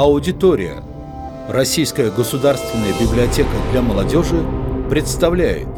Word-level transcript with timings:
Аудитория. 0.00 0.82
Российская 1.46 2.10
государственная 2.10 2.98
библиотека 2.98 3.50
для 3.70 3.82
молодежи 3.82 4.42
представляет. 4.88 5.68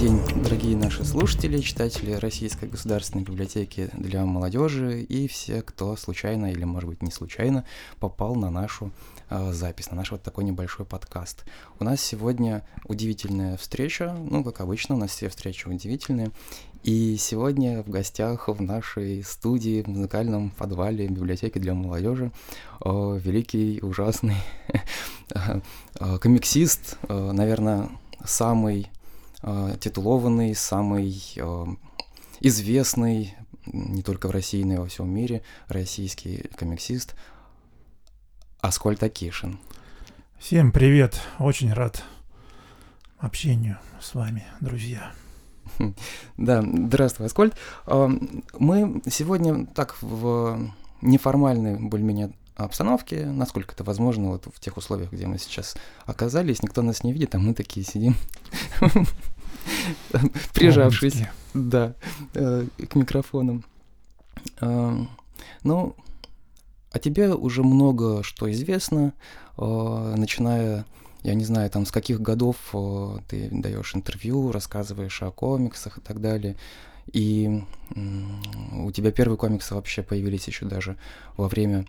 День, 0.00 0.20
дорогие 0.44 0.76
наши 0.76 1.06
слушатели, 1.06 1.58
читатели 1.60 2.12
Российской 2.12 2.68
государственной 2.68 3.24
библиотеки 3.24 3.88
для 3.94 4.26
молодежи 4.26 5.00
и 5.00 5.26
все, 5.26 5.62
кто 5.62 5.96
случайно 5.96 6.52
или, 6.52 6.64
может 6.64 6.90
быть, 6.90 7.02
не 7.02 7.10
случайно 7.10 7.64
попал 7.98 8.34
на 8.34 8.50
нашу 8.50 8.92
э, 9.30 9.52
запись, 9.52 9.90
на 9.90 9.96
наш 9.96 10.10
вот 10.10 10.22
такой 10.22 10.44
небольшой 10.44 10.84
подкаст. 10.84 11.46
У 11.78 11.84
нас 11.84 12.02
сегодня 12.02 12.62
удивительная 12.84 13.56
встреча, 13.56 14.14
ну, 14.18 14.44
как 14.44 14.60
обычно, 14.60 14.96
у 14.96 14.98
нас 14.98 15.12
все 15.12 15.30
встречи 15.30 15.66
удивительные. 15.66 16.30
И 16.82 17.16
сегодня 17.18 17.82
в 17.82 17.88
гостях 17.88 18.48
в 18.48 18.60
нашей 18.60 19.24
студии, 19.24 19.82
в 19.82 19.86
музыкальном 19.86 20.50
подвале 20.50 21.08
библиотеки 21.08 21.58
для 21.58 21.72
молодежи 21.72 22.32
э, 22.84 23.18
великий, 23.22 23.80
ужасный 23.80 24.36
э, 25.30 26.18
комиксист, 26.18 26.98
э, 27.08 27.32
наверное, 27.32 27.88
самый 28.24 28.90
титулованный, 29.80 30.54
самый 30.54 31.14
известный 32.40 33.34
не 33.66 34.02
только 34.02 34.28
в 34.28 34.30
России, 34.30 34.62
но 34.62 34.74
и 34.74 34.78
во 34.78 34.86
всем 34.86 35.08
мире 35.08 35.42
российский 35.68 36.48
комиксист 36.56 37.14
Аскольд 38.60 39.02
Акишин. 39.02 39.58
Всем 40.38 40.70
привет, 40.72 41.20
очень 41.38 41.72
рад 41.72 42.04
общению 43.18 43.78
с 44.00 44.14
вами, 44.14 44.44
друзья. 44.60 45.12
Да, 46.36 46.62
здравствуй, 46.62 47.26
Аскольд. 47.26 47.54
Мы 47.86 49.02
сегодня 49.08 49.66
так 49.66 49.96
в 50.00 50.70
неформальной 51.02 51.78
более-менее 51.78 52.32
обстановке, 52.56 53.26
насколько 53.26 53.74
это 53.74 53.84
возможно, 53.84 54.30
вот 54.30 54.46
в 54.52 54.60
тех 54.60 54.76
условиях, 54.76 55.12
где 55.12 55.26
мы 55.26 55.38
сейчас 55.38 55.76
оказались, 56.04 56.62
никто 56.62 56.82
нас 56.82 57.04
не 57.04 57.12
видит, 57.12 57.34
а 57.34 57.38
мы 57.38 57.54
такие 57.54 57.84
сидим, 57.84 58.16
прижавшись, 60.54 61.22
да, 61.54 61.94
э, 62.34 62.66
к 62.88 62.94
микрофонам. 62.94 63.64
Ну, 64.60 65.96
о 66.92 66.98
тебе 66.98 67.34
уже 67.34 67.62
много 67.62 68.22
что 68.22 68.50
известно, 68.50 69.12
начиная 69.56 70.86
я 71.26 71.34
не 71.34 71.44
знаю, 71.44 71.68
там, 71.70 71.84
с 71.86 71.90
каких 71.90 72.20
годов 72.20 72.56
э, 72.72 73.18
ты 73.26 73.48
даешь 73.50 73.96
интервью, 73.96 74.52
рассказываешь 74.52 75.22
о 75.22 75.32
комиксах 75.32 75.98
и 75.98 76.00
так 76.00 76.20
далее. 76.20 76.54
И 77.12 77.64
у 78.72 78.92
тебя 78.92 79.10
первые 79.10 79.36
комиксы 79.36 79.74
вообще 79.74 80.04
появились 80.04 80.46
еще 80.46 80.66
даже 80.66 80.96
во 81.36 81.48
время 81.48 81.80
э, 81.80 81.84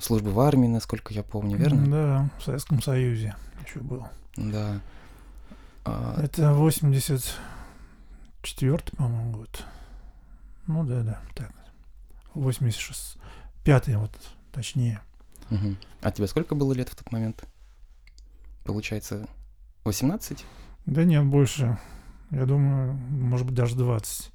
службы 0.00 0.30
в 0.30 0.40
армии, 0.40 0.68
насколько 0.68 1.12
я 1.14 1.22
помню, 1.22 1.56
верно? 1.56 1.86
Да, 1.86 2.30
в 2.38 2.42
Советском 2.44 2.82
Союзе 2.82 3.34
еще 3.66 3.80
был. 3.80 4.06
Да. 4.36 4.80
А... 5.84 6.20
Это 6.22 6.52
84 6.54 7.36
по-моему, 8.96 9.32
год. 9.32 9.64
Ну 10.66 10.84
да, 10.84 11.02
да, 11.02 11.20
так. 11.34 11.50
86 12.34 13.16
пятый 13.64 13.96
вот, 13.96 14.12
точнее. 14.52 15.00
Угу. 15.50 15.76
А 16.02 16.10
тебе 16.10 16.26
сколько 16.28 16.54
было 16.54 16.72
лет 16.72 16.88
в 16.88 16.96
тот 16.96 17.10
момент? 17.10 17.44
получается, 18.68 19.26
18? 19.84 20.44
Да 20.84 21.04
нет, 21.04 21.24
больше. 21.24 21.78
Я 22.30 22.44
думаю, 22.44 22.92
может 22.92 23.46
быть, 23.46 23.54
даже 23.54 23.74
20. 23.76 24.30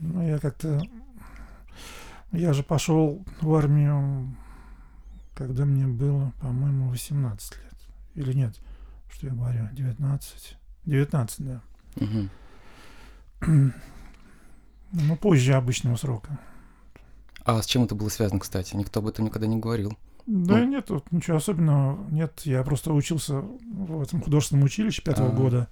Ну, 0.00 0.26
я 0.26 0.38
как-то... 0.40 0.82
Я 2.32 2.52
же 2.52 2.62
пошел 2.62 3.24
в 3.40 3.54
армию, 3.54 4.34
когда 5.34 5.64
мне 5.64 5.86
было, 5.86 6.32
по-моему, 6.40 6.90
18 6.90 7.56
лет. 7.56 7.74
Или 8.14 8.32
нет, 8.32 8.56
что 9.10 9.26
я 9.26 9.32
говорю, 9.32 9.68
19. 9.72 10.56
19, 10.86 11.46
да. 11.46 11.60
Угу. 11.96 13.72
Ну, 14.92 15.14
позже 15.14 15.54
обычного 15.54 15.94
срока. 15.94 16.36
А 17.44 17.62
с 17.62 17.66
чем 17.66 17.84
это 17.84 17.94
было 17.94 18.08
связано, 18.08 18.40
кстати? 18.40 18.74
Никто 18.74 18.98
об 18.98 19.06
этом 19.06 19.26
никогда 19.26 19.46
не 19.46 19.56
говорил. 19.56 19.96
Да 20.26 20.56
ну. 20.56 20.64
нет, 20.64 20.86
тут 20.86 21.10
ничего 21.12 21.36
особенного 21.36 22.10
нет. 22.10 22.40
Я 22.44 22.62
просто 22.64 22.92
учился 22.92 23.40
в 23.40 24.02
этом 24.02 24.20
художественном 24.20 24.64
училище 24.64 25.02
пятого 25.02 25.28
А-а-а. 25.28 25.36
года. 25.36 25.68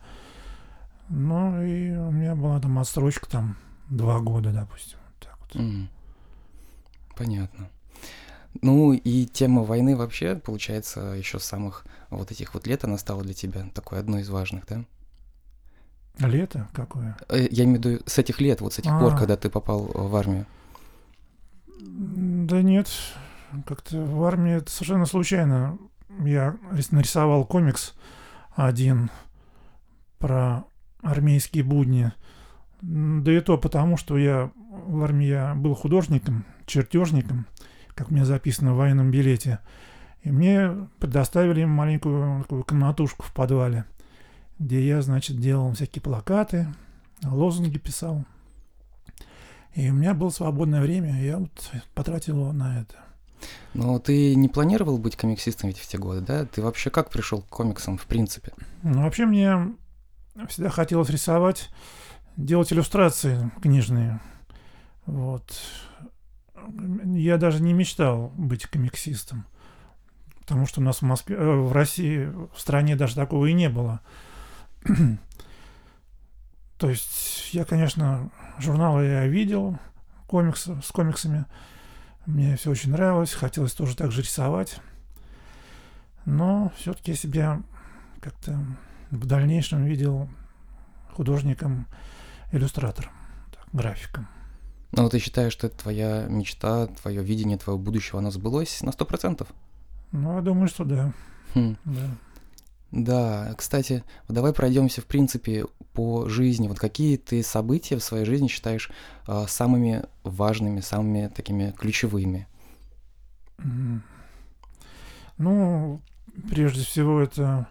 Ну 1.08 1.62
и 1.64 1.90
у 1.96 2.10
меня 2.10 2.36
была 2.36 2.60
там 2.60 2.78
отсрочка 2.78 3.28
там 3.28 3.56
два 3.90 4.20
года, 4.20 4.52
допустим. 4.52 4.98
Так 5.20 5.36
вот. 5.40 5.56
Mm. 5.60 5.88
Понятно. 7.18 7.68
Ну 8.62 8.92
и 8.92 9.26
тема 9.26 9.62
войны 9.62 9.96
вообще, 9.96 10.36
получается, 10.36 11.00
еще 11.00 11.38
с 11.38 11.44
самых 11.44 11.84
вот 12.10 12.30
этих 12.30 12.54
вот 12.54 12.66
лет 12.66 12.84
она 12.84 12.96
стала 12.96 13.22
для 13.22 13.34
тебя 13.34 13.66
такой 13.74 13.98
одной 13.98 14.22
из 14.22 14.28
важных, 14.30 14.66
да? 14.66 14.84
Лето 16.18 16.68
какое? 16.72 17.16
Э, 17.28 17.46
я 17.50 17.64
имею 17.64 17.80
в 17.80 17.84
виду 17.84 18.02
с 18.06 18.18
этих 18.18 18.40
лет, 18.40 18.60
вот 18.60 18.74
с 18.74 18.78
этих 18.78 18.90
А-а-а. 18.90 19.00
пор, 19.00 19.16
когда 19.16 19.36
ты 19.36 19.50
попал 19.50 19.84
в 19.84 20.16
армию. 20.16 20.46
Да 21.80 22.62
нет, 22.62 22.88
как-то 23.66 23.98
в 23.98 24.24
армии 24.24 24.54
это 24.54 24.70
совершенно 24.70 25.06
случайно. 25.06 25.78
Я 26.24 26.56
нарисовал 26.90 27.44
комикс 27.44 27.94
один 28.56 29.10
про 30.18 30.64
армейские 31.02 31.62
будни. 31.62 32.12
Да 32.80 33.32
и 33.32 33.40
то 33.40 33.58
потому, 33.58 33.96
что 33.96 34.18
я 34.18 34.50
в 34.56 35.02
армии 35.02 35.26
я 35.26 35.54
был 35.54 35.74
художником, 35.74 36.44
чертежником, 36.68 37.46
как 37.94 38.10
мне 38.10 38.24
записано 38.24 38.74
в 38.74 38.76
военном 38.76 39.10
билете. 39.10 39.58
И 40.22 40.30
мне 40.30 40.88
предоставили 41.00 41.64
маленькую 41.64 42.42
такую 42.42 42.64
комнатушку 42.64 43.24
в 43.24 43.32
подвале, 43.32 43.84
где 44.58 44.86
я, 44.86 45.02
значит, 45.02 45.40
делал 45.40 45.72
всякие 45.72 46.02
плакаты, 46.02 46.68
лозунги 47.24 47.78
писал. 47.78 48.24
И 49.74 49.90
у 49.90 49.94
меня 49.94 50.14
было 50.14 50.30
свободное 50.30 50.80
время, 50.80 51.22
я 51.22 51.38
вот 51.38 51.72
потратил 51.94 52.40
его 52.40 52.52
на 52.52 52.80
это. 52.80 52.96
Но 53.74 53.98
ты 53.98 54.34
не 54.34 54.48
планировал 54.48 54.98
быть 54.98 55.16
комиксистом 55.16 55.68
ведь 55.68 55.78
в 55.78 55.86
те 55.86 55.98
годы, 55.98 56.20
да? 56.20 56.44
Ты 56.44 56.62
вообще 56.62 56.90
как 56.90 57.10
пришел 57.10 57.42
к 57.42 57.48
комиксам 57.48 57.96
в 57.98 58.06
принципе? 58.06 58.52
Ну, 58.82 59.02
вообще 59.02 59.26
мне 59.26 59.72
всегда 60.48 60.70
хотелось 60.70 61.10
рисовать, 61.10 61.70
делать 62.36 62.72
иллюстрации 62.72 63.50
книжные. 63.62 64.20
Вот. 65.06 65.44
Я 67.04 67.36
даже 67.38 67.62
не 67.62 67.72
мечтал 67.72 68.32
быть 68.36 68.66
комиксистом, 68.66 69.46
потому 70.40 70.66
что 70.66 70.80
у 70.80 70.84
нас 70.84 70.98
в 70.98 71.02
Москве, 71.02 71.36
э, 71.36 71.54
в 71.56 71.72
России, 71.72 72.26
в 72.54 72.60
стране 72.60 72.96
даже 72.96 73.14
такого 73.14 73.46
и 73.46 73.52
не 73.52 73.68
было. 73.68 74.00
То 76.78 76.90
есть 76.90 77.52
я, 77.52 77.64
конечно, 77.64 78.30
журналы 78.58 79.04
я 79.04 79.26
видел, 79.26 79.78
комиксы 80.26 80.80
с 80.82 80.90
комиксами, 80.92 81.46
мне 82.26 82.56
все 82.56 82.70
очень 82.70 82.92
нравилось, 82.92 83.32
хотелось 83.32 83.72
тоже 83.72 83.96
так 83.96 84.12
же 84.12 84.22
рисовать. 84.22 84.80
Но 86.24 86.72
все-таки 86.76 87.12
я 87.12 87.16
себя 87.16 87.62
как-то 88.20 88.58
в 89.10 89.24
дальнейшем 89.24 89.84
видел 89.84 90.28
художником, 91.12 91.86
иллюстратором, 92.52 93.12
так, 93.50 93.66
графиком. 93.72 94.28
Ну, 94.92 95.08
ты 95.08 95.18
считаешь, 95.18 95.52
что 95.52 95.66
это 95.66 95.78
твоя 95.78 96.26
мечта, 96.28 96.86
твое 96.86 97.22
видение 97.22 97.58
твоего 97.58 97.78
будущего, 97.78 98.20
оно 98.20 98.30
сбылось 98.30 98.82
на 98.82 98.92
сто 98.92 99.04
процентов? 99.04 99.48
Ну, 100.12 100.36
я 100.36 100.42
думаю, 100.42 100.68
что 100.68 100.84
да. 100.84 101.12
Хм. 101.54 101.76
Да. 101.84 102.10
Да, 102.90 103.54
кстати, 103.58 104.02
давай 104.28 104.54
пройдемся, 104.54 105.02
в 105.02 105.06
принципе, 105.06 105.66
по 105.92 106.26
жизни. 106.28 106.68
Вот 106.68 106.78
какие 106.78 107.18
ты 107.18 107.42
события 107.42 107.98
в 107.98 108.02
своей 108.02 108.24
жизни 108.24 108.48
считаешь 108.48 108.90
э, 109.26 109.44
самыми 109.46 110.04
важными, 110.24 110.80
самыми 110.80 111.28
такими 111.28 111.72
ключевыми? 111.72 112.46
Ну, 115.36 116.00
прежде 116.48 116.82
всего, 116.82 117.20
это 117.20 117.68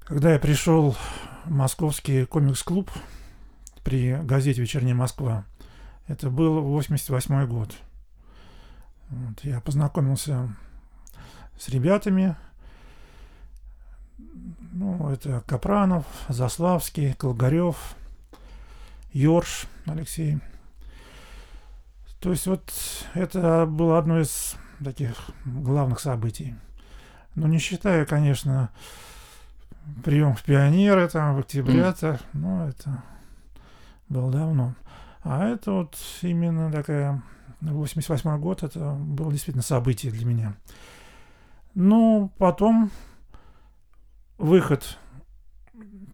когда 0.00 0.32
я 0.32 0.38
пришел 0.38 0.92
в 1.44 1.50
московский 1.50 2.26
комикс-клуб 2.26 2.90
при 3.82 4.20
газете 4.22 4.60
«Вечерняя 4.60 4.94
Москва». 4.94 5.46
Это 6.06 6.30
был 6.30 6.60
88 6.62 7.46
год. 7.46 7.74
Вот, 9.08 9.44
я 9.44 9.60
познакомился 9.60 10.48
с 11.58 11.68
ребятами– 11.68 12.36
ну, 14.72 15.10
это 15.10 15.42
Капранов, 15.46 16.04
Заславский, 16.28 17.14
Колгарев, 17.14 17.96
Йорш 19.12 19.66
Алексей. 19.86 20.38
То 22.20 22.30
есть 22.30 22.46
вот 22.46 22.70
это 23.14 23.66
было 23.66 23.98
одно 23.98 24.20
из 24.20 24.56
таких 24.82 25.14
главных 25.44 26.00
событий. 26.00 26.54
Но 27.34 27.48
не 27.48 27.58
считая, 27.58 28.04
конечно, 28.04 28.70
прием 30.04 30.34
в 30.34 30.42
пионеры 30.42 31.08
там 31.08 31.36
в 31.36 31.40
октябре, 31.40 31.80
mm. 31.80 32.20
ну 32.34 32.68
это 32.68 33.02
было 34.08 34.30
давно. 34.30 34.74
А 35.22 35.46
это 35.46 35.72
вот 35.72 35.98
именно 36.22 36.72
такая 36.72 37.22
88 37.60 38.38
год, 38.40 38.62
это 38.62 38.92
было 38.94 39.30
действительно 39.30 39.62
событие 39.62 40.12
для 40.12 40.24
меня. 40.24 40.54
Ну, 41.74 42.32
потом 42.38 42.90
выход 44.38 44.98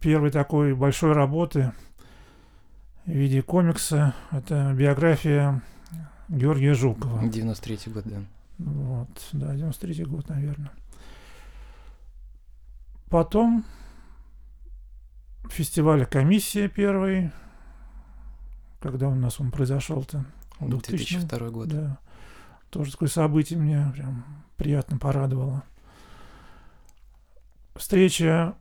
первой 0.01 0.29
такой 0.29 0.75
большой 0.75 1.13
работы 1.13 1.71
в 3.05 3.11
виде 3.11 3.41
комикса, 3.41 4.13
это 4.31 4.73
биография 4.73 5.61
Георгия 6.27 6.73
Жукова. 6.73 7.25
93 7.25 7.93
год, 7.93 8.03
да. 8.05 8.21
Вот, 8.57 9.29
да, 9.31 9.55
93 9.55 10.03
год, 10.05 10.29
наверное. 10.29 10.71
Потом 13.09 13.63
фестиваль 15.49 16.05
«Комиссия» 16.05 16.67
первый, 16.67 17.31
когда 18.79 19.07
у 19.09 19.15
нас 19.15 19.39
он 19.39 19.51
произошел-то? 19.51 20.25
В 20.59 20.69
2002 20.69 21.49
год. 21.49 21.67
Да. 21.67 21.97
Тоже 22.69 22.91
такое 22.91 23.09
событие 23.09 23.59
меня 23.59 23.91
прям 23.95 24.23
приятно 24.57 24.97
порадовало. 24.97 25.63
Встреча 27.75 28.55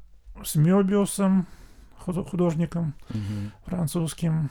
с 0.44 0.56
Мёбиусом, 0.56 1.46
художником 1.96 2.94
Мгм. 3.08 3.52
французским. 3.64 4.50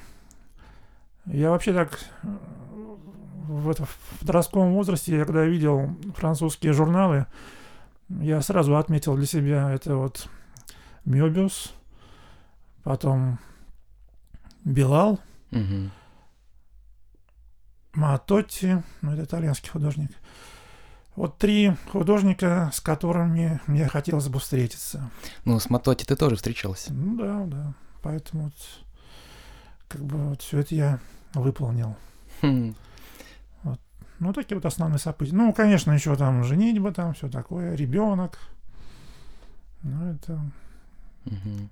Я 1.25 1.51
вообще 1.51 1.73
так 1.73 1.99
э, 2.23 2.27
в, 3.47 3.69
это, 3.69 3.85
в 3.85 3.97
подростковом 4.19 4.73
возрасте, 4.73 5.15
я 5.17 5.25
когда 5.25 5.45
видел 5.45 5.95
французские 6.15 6.73
журналы, 6.73 7.27
я 8.09 8.41
сразу 8.41 8.75
отметил 8.75 9.15
для 9.15 9.25
себя 9.25 9.71
это 9.71 9.95
вот 9.95 10.27
Мёбиус, 11.05 11.73
потом 12.83 13.39
Билал, 14.63 15.19
Мгм. 15.51 15.91
Матотти, 17.93 18.83
ну 19.01 19.13
это 19.13 19.23
итальянский 19.23 19.69
художник. 19.69 20.11
Вот 21.15 21.37
три 21.37 21.73
художника, 21.91 22.69
с 22.73 22.81
которыми 22.81 23.61
мне 23.67 23.87
хотелось 23.87 24.27
бы 24.27 24.39
встретиться. 24.39 25.09
Ну, 25.45 25.59
с 25.59 25.69
Матоти 25.69 26.03
ты 26.03 26.17
тоже 26.17 26.35
встречался. 26.35 26.93
Ну 26.93 27.15
да, 27.15 27.45
да. 27.45 27.73
Поэтому 28.01 28.45
вот 28.45 28.53
как 29.87 30.03
бы 30.03 30.17
вот 30.29 30.41
все 30.41 30.59
это 30.59 30.75
я 30.75 30.99
выполнил. 31.33 31.95
Хм. 32.41 32.75
Ну, 34.19 34.31
такие 34.31 34.55
вот 34.55 34.65
основные 34.65 34.99
события. 34.99 35.35
Ну, 35.35 35.51
конечно, 35.53 35.91
еще 35.91 36.15
там 36.15 36.43
женитьба, 36.43 36.93
там 36.93 37.13
все 37.13 37.29
такое, 37.29 37.75
ребенок. 37.75 38.39
Ну, 39.83 40.13
это... 40.13 40.39
Мгм. 41.25 41.69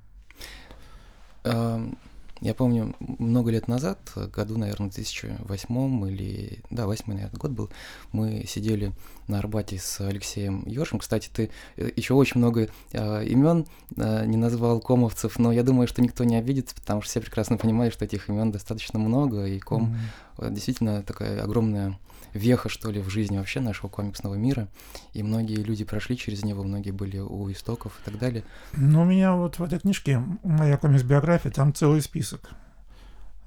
Ам, 1.46 1.98
Я 2.44 2.54
помню, 2.54 2.94
много 3.00 3.52
лет 3.52 3.70
назад, 3.70 4.00
году, 4.16 4.58
наверное, 4.58 4.90
в 4.90 4.94
2008 4.94 6.10
или... 6.10 6.60
Да, 6.70 6.88
восьмой, 6.88 7.16
наверное, 7.16 7.40
год 7.40 7.52
был, 7.52 7.70
мы 8.12 8.44
сидели 8.46 8.92
на 9.30 9.40
Арбате 9.40 9.80
с 9.80 10.02
Алексеем 10.02 10.64
Ёршем. 10.68 11.00
Кстати, 11.00 11.30
ты 11.34 11.50
еще 11.78 12.16
очень 12.16 12.40
много 12.40 12.68
имен 12.92 13.66
не 13.96 14.36
назвал 14.36 14.82
комовцев, 14.82 15.40
но 15.40 15.54
я 15.54 15.64
думаю, 15.64 15.88
что 15.88 16.02
никто 16.02 16.26
не 16.26 16.36
обидится, 16.36 16.76
потому 16.76 17.02
что 17.02 17.12
все 17.12 17.22
прекрасно 17.22 17.58
понимают, 17.58 17.94
что 17.94 18.04
этих 18.04 18.28
имен 18.28 18.52
достаточно 18.52 19.00
много, 19.00 19.46
и 19.46 19.60
ком 19.60 19.84
Мгм. 19.84 19.98
Действительно 20.40 21.04
такая 21.04 21.44
огромная 21.44 21.98
веха, 22.34 22.68
что 22.70 22.90
ли, 22.90 23.00
в 23.00 23.10
жизни 23.10 23.38
вообще 23.38 23.60
нашего 23.60 23.90
комиксного 23.90 24.36
мира. 24.36 24.68
И 25.14 25.22
многие 25.24 25.58
люди 25.58 25.84
прошли 25.86 26.18
через 26.18 26.44
него, 26.44 26.64
многие 26.64 26.92
были 26.92 27.20
у 27.20 27.52
истоков 27.52 28.00
и 28.02 28.06
так 28.10 28.20
далее. 28.20 28.44
Ну, 28.74 29.02
у 29.02 29.06
меня 29.06 29.36
вот 29.36 29.60
в 29.60 29.64
этой 29.64 29.80
книжке, 29.80 30.24
моя 30.44 30.78
комикс-биография, 30.78 31.52
там 31.52 31.74
целый 31.74 32.02
список. 32.02 32.50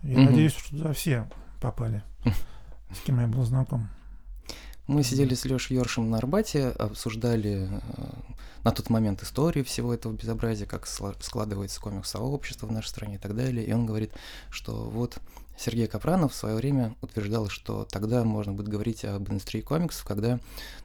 Я 0.03 0.19
Мгм. 0.19 0.27
надеюсь, 0.27 0.53
что 0.53 0.71
туда 0.71 0.93
все 0.93 1.29
попали, 1.61 2.03
с 2.95 3.01
кем 3.05 3.21
я 3.21 3.27
был 3.27 3.43
знаком. 3.45 3.89
Мы 4.87 5.03
сидели 5.03 5.35
с 5.35 5.45
Лешей 5.45 5.77
Йоршем 5.77 6.11
на 6.11 6.19
Арбате, 6.19 6.69
обсуждали 6.69 7.69
э, 7.69 8.11
на 8.63 8.71
тот 8.71 8.89
момент 8.89 9.21
историю 9.21 9.65
всего 9.65 9.93
этого 9.93 10.13
безобразия, 10.13 10.65
как 10.65 10.87
складывается 10.87 11.81
комикс-сообщество 11.81 12.69
в 12.69 12.73
нашей 12.73 12.89
стране 12.89 13.17
и 13.17 13.19
так 13.19 13.35
далее. 13.35 13.67
И 13.67 13.73
он 13.73 13.85
говорит, 13.85 14.13
что 14.49 14.89
вот 14.89 15.19
Сергей 15.57 15.87
Капранов 15.87 16.33
в 16.33 16.37
свое 16.37 16.55
время 16.55 16.95
утверждал, 17.01 17.49
что 17.49 17.85
тогда 17.91 18.25
можно 18.25 18.53
будет 18.53 18.69
говорить 18.69 19.05
об 19.05 19.29
индустрии 19.31 19.63
комиксов, 19.63 20.05
когда, 20.05 20.39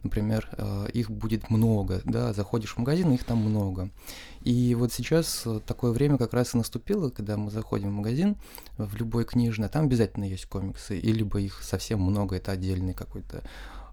например, 0.03 0.49
э, 0.53 0.87
их 0.93 1.11
будет 1.11 1.49
много, 1.49 2.01
да, 2.05 2.33
заходишь 2.33 2.75
в 2.75 2.77
магазин, 2.77 3.11
их 3.11 3.23
там 3.23 3.39
много. 3.39 3.89
И 4.43 4.73
вот 4.75 4.93
сейчас 4.93 5.43
э, 5.45 5.59
такое 5.65 5.91
время 5.91 6.17
как 6.17 6.33
раз 6.33 6.53
и 6.53 6.57
наступило, 6.57 7.09
когда 7.09 7.37
мы 7.37 7.51
заходим 7.51 7.89
в 7.89 7.95
магазин, 7.95 8.37
в 8.77 8.95
любой 8.95 9.25
книжный, 9.25 9.67
там 9.67 9.85
обязательно 9.85 10.23
есть 10.23 10.45
комиксы, 10.45 10.97
и 10.97 11.11
либо 11.11 11.39
их 11.39 11.61
совсем 11.63 12.01
много, 12.01 12.37
это 12.37 12.53
отдельный 12.53 12.93
какой-то 12.93 13.43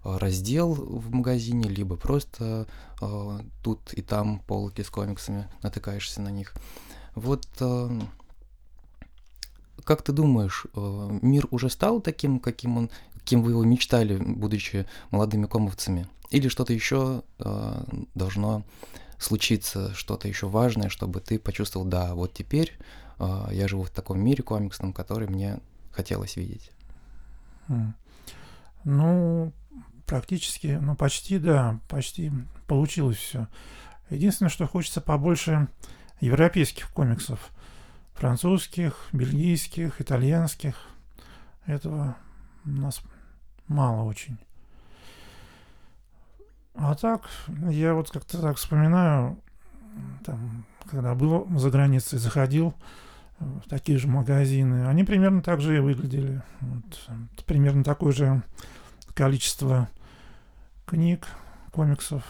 э, 0.05 0.17
раздел 0.17 0.73
в 0.73 1.11
магазине, 1.11 1.69
либо 1.69 1.97
просто 1.97 2.67
тут 3.63 3.93
и 3.93 4.01
там 4.01 4.39
полки 4.39 4.81
с 4.81 4.89
комиксами, 4.89 5.47
натыкаешься 5.61 6.21
на 6.21 6.29
них. 6.29 6.53
Вот 7.15 7.47
как 9.89 10.03
ты 10.03 10.11
думаешь, 10.11 10.67
э, 10.75 11.19
мир 11.23 11.47
уже 11.49 11.67
стал 11.67 11.99
таким, 11.99 12.39
каким 12.39 12.77
он, 12.77 12.91
кем 13.23 13.41
вы 13.41 13.53
его 13.53 13.63
мечтали, 13.63 14.17
будучи 14.17 14.85
молодыми 15.09 15.47
комовцами? 15.47 16.07
Или 16.29 16.47
что-то 16.47 16.73
еще 16.73 17.23
э, 17.39 17.83
должно 18.13 18.63
случиться, 19.17 19.91
что-то 19.95 20.27
еще 20.27 20.47
важное, 20.47 20.89
чтобы 20.89 21.21
ты 21.21 21.39
почувствовал, 21.39 21.87
да, 21.87 22.13
вот 22.13 22.35
теперь 22.35 22.77
э, 23.17 23.47
я 23.51 23.67
живу 23.67 23.81
в 23.81 23.89
таком 23.89 24.19
мире 24.19 24.43
комиксном, 24.43 24.93
который 24.93 25.27
мне 25.27 25.59
хотелось 25.91 26.35
видеть. 26.35 26.69
Ну, 28.83 29.51
практически, 30.05 30.77
ну, 30.79 30.95
почти, 30.95 31.39
да, 31.39 31.79
почти 31.89 32.31
получилось 32.67 33.17
все. 33.17 33.47
Единственное, 34.11 34.51
что 34.51 34.67
хочется 34.67 35.01
побольше 35.01 35.67
европейских 36.21 36.91
комиксов. 36.91 37.49
Французских, 38.19 39.07
бельгийских, 39.13 40.01
итальянских. 40.01 40.75
Этого 41.65 42.17
у 42.65 42.69
нас 42.69 43.01
мало 43.69 44.03
очень. 44.03 44.37
А 46.75 46.95
так, 46.95 47.29
я 47.69 47.93
вот 47.93 48.11
как-то 48.11 48.41
так 48.41 48.57
вспоминаю, 48.57 49.39
там, 50.25 50.65
когда 50.91 51.15
был 51.15 51.47
за 51.57 51.69
границей, 51.69 52.19
заходил 52.19 52.73
в 53.39 53.69
такие 53.69 53.97
же 53.97 54.09
магазины, 54.09 54.85
они 54.87 55.05
примерно 55.05 55.41
так 55.41 55.61
же 55.61 55.77
и 55.77 55.79
выглядели. 55.79 56.41
Вот, 56.59 57.45
примерно 57.45 57.85
такое 57.85 58.11
же 58.11 58.43
количество 59.13 59.87
книг, 60.85 61.25
комиксов, 61.71 62.25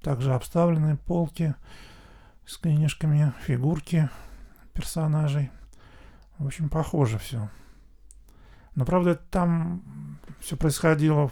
также 0.00 0.32
обставлены 0.32 0.96
полки 0.96 1.54
с 2.46 2.56
книжками, 2.56 3.34
фигурки 3.42 4.08
персонажей. 4.72 5.50
В 6.38 6.46
общем, 6.46 6.68
похоже 6.68 7.18
все. 7.18 7.48
Но 8.74 8.84
правда, 8.84 9.14
там 9.14 9.82
все 10.40 10.56
происходило 10.56 11.30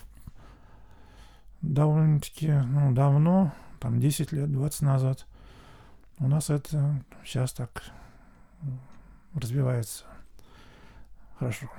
довольно-таки 1.62 2.50
ну, 2.50 2.92
давно, 2.92 3.52
там 3.80 4.00
10 4.00 4.32
лет, 4.32 4.52
20 4.52 4.82
назад. 4.82 5.26
У 6.18 6.28
нас 6.28 6.50
это 6.50 7.02
сейчас 7.24 7.52
так 7.52 7.84
развивается 9.34 10.04
хорошо. 11.38 11.70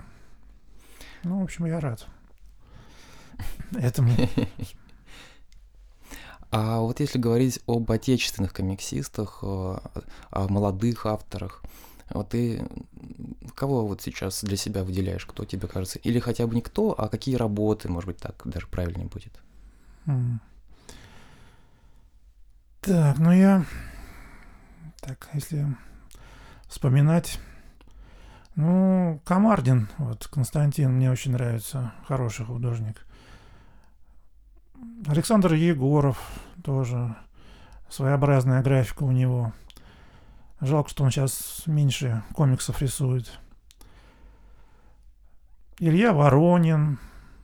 Ну, 1.24 1.40
в 1.40 1.44
общем, 1.44 1.66
я 1.66 1.80
рад 1.80 2.08
этому. 3.78 4.12
А 6.52 6.80
вот 6.80 7.00
если 7.00 7.20
говорить 7.20 7.60
об 7.68 7.92
отечественных 7.92 8.54
комиксистах, 8.54 9.44
о, 9.44 9.82
о 10.32 10.48
молодых 10.48 11.06
авторах, 11.06 11.62
вот 12.10 12.30
ты 12.30 12.68
кого 13.56 13.86
вот 13.86 14.02
сейчас 14.02 14.44
для 14.44 14.58
себя 14.58 14.84
выделяешь, 14.84 15.26
кто 15.26 15.46
тебе 15.46 15.68
кажется? 15.68 16.00
Или 16.00 16.20
хотя 16.20 16.48
бы 16.48 16.56
не 16.56 16.62
кто, 16.62 16.96
а 16.98 17.08
какие 17.08 17.36
работы, 17.36 17.88
может 17.88 18.08
быть, 18.08 18.18
так 18.18 18.42
даже 18.46 18.68
правильнее 18.68 19.08
будет? 19.08 19.40
Так, 22.82 23.20
ну 23.20 23.32
я... 23.32 23.66
Так, 25.02 25.30
если 25.34 25.68
вспоминать... 26.68 27.40
Ну, 28.56 29.22
Камардин, 29.24 29.88
вот, 30.00 30.28
Константин, 30.28 30.92
мне 30.92 31.10
очень 31.10 31.32
нравится, 31.32 31.94
хороший 32.06 32.46
художник. 32.46 33.06
Александр 35.08 35.54
Егоров 35.54 36.18
тоже, 36.64 37.16
своеобразная 37.90 38.62
графика 38.62 39.04
у 39.04 39.12
него. 39.12 39.54
Жалко, 40.62 40.90
что 40.90 41.04
он 41.04 41.12
сейчас 41.12 41.64
меньше 41.68 42.24
комиксов 42.34 42.82
рисует. 42.82 43.32
Илья 45.80 46.12
Воронин. 46.14 47.00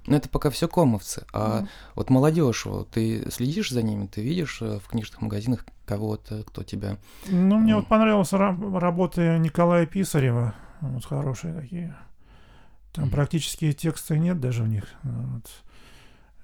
Ну, 0.08 0.15
это 0.15 0.30
пока 0.30 0.50
все 0.50 0.68
комовцы. 0.68 1.25
А 1.34 1.62
Ну, 1.62 1.68
вот 1.96 2.10
молодежь, 2.10 2.65
вот, 2.65 2.92
ты 2.92 3.30
следишь 3.32 3.72
за 3.72 3.82
ними, 3.82 4.06
ты 4.06 4.22
видишь 4.22 4.62
э, 4.62 4.77
в 4.80 4.88
книжных 4.88 5.22
магазинах 5.22 5.65
кого-то, 5.86 6.44
кто 6.44 6.62
тебя... 6.63 6.98
Ну, 7.27 7.58
мне 7.58 7.72
М. 7.72 7.80
вот 7.80 7.88
понравилась 7.88 8.32
ра- 8.34 8.80
работа 8.80 9.38
Николая 9.39 9.86
Писарева. 9.88 10.54
вот 10.82 11.06
хорошие 11.06 11.54
такие. 11.60 11.96
Там 12.94 13.06
Мгм. 13.06 13.13
практически 13.13 13.72
текста 13.72 14.18
нет 14.18 14.39
даже 14.39 14.63
в 14.63 14.68
них. 14.68 14.86
Вот. 15.04 15.50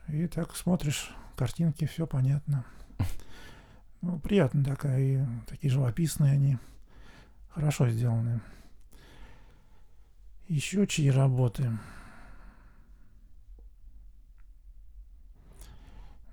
И 0.07 0.27
так 0.27 0.55
смотришь, 0.55 1.11
картинки, 1.35 1.85
все 1.85 2.05
понятно. 2.05 2.65
Ну, 4.01 4.19
приятно 4.19 4.63
такая, 4.63 4.99
и 4.99 5.25
такие 5.47 5.71
живописные 5.71 6.33
они, 6.33 6.57
хорошо 7.49 7.87
сделаны. 7.89 8.41
Еще 10.47 10.87
чьи 10.87 11.09
работы? 11.09 11.71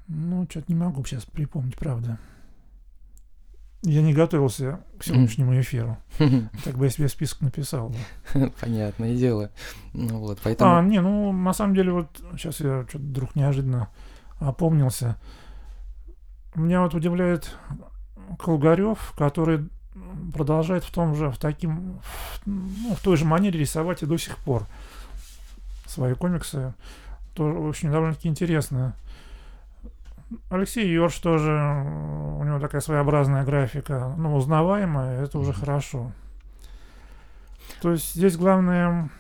Ну, 0.09 0.47
что-то 0.49 0.73
не 0.73 0.79
могу 0.79 1.05
сейчас 1.05 1.27
припомнить, 1.27 1.77
правда. 1.77 2.19
Я 3.83 4.03
не 4.03 4.13
готовился 4.13 4.81
к 4.99 5.05
сегодняшнему 5.05 5.59
эфиру. 5.61 5.99
Так 6.65 6.77
бы 6.77 6.87
я 6.87 6.91
себе 6.91 7.09
список 7.09 7.41
написал. 7.43 7.95
Понятное 8.61 9.15
дело. 9.15 9.51
Ну 9.93 10.19
вот, 10.19 10.39
поэтому... 10.43 10.77
А, 10.77 10.83
не, 10.83 11.01
ну, 11.01 11.33
на 11.33 11.53
самом 11.53 11.75
деле, 11.75 11.93
вот 11.93 12.09
сейчас 12.33 12.61
я 12.61 12.85
что-то 12.89 13.05
вдруг 13.05 13.37
неожиданно 13.37 13.89
опомнился. 14.41 15.17
Меня 16.55 16.83
вот 16.83 16.95
удивляет 16.95 17.55
Колгарев, 18.39 19.13
который 19.17 19.69
продолжает 20.33 20.85
в 20.85 20.91
том 20.91 21.15
же, 21.15 21.31
в 21.31 21.39
таким, 21.39 22.01
в, 22.01 22.47
ну, 22.47 22.95
в 22.95 23.01
той 23.01 23.17
же 23.17 23.25
манере 23.25 23.61
рисовать 23.61 24.03
и 24.03 24.07
до 24.07 24.17
сих 24.17 24.37
пор 24.39 24.67
свои 25.87 26.15
комиксы. 26.15 26.75
Тоже, 27.35 27.59
в 27.59 27.69
общем, 27.69 27.93
довольно-таки 27.93 28.29
интересно. 28.29 28.95
Алексей 30.51 30.87
Йорш 30.91 31.19
тоже, 31.19 31.53
у 31.53 32.45
него 32.45 32.61
такая 32.61 32.81
своеобразная 32.81 33.45
графика, 33.45 34.15
ну, 34.19 34.37
узнаваемая, 34.37 35.23
это 35.23 35.39
уже 35.39 35.53
хорошо. 35.53 36.13
То 37.81 37.93
есть 37.93 38.15
здесь 38.15 38.37
главное 38.37 39.11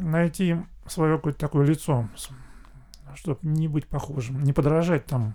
найти 0.00 0.56
свое 0.86 1.16
какое-то 1.16 1.38
такое 1.38 1.66
лицо, 1.66 2.08
чтобы 3.14 3.40
не 3.42 3.66
быть 3.68 3.86
похожим, 3.88 4.42
не 4.44 4.52
подражать 4.52 5.06
там 5.06 5.34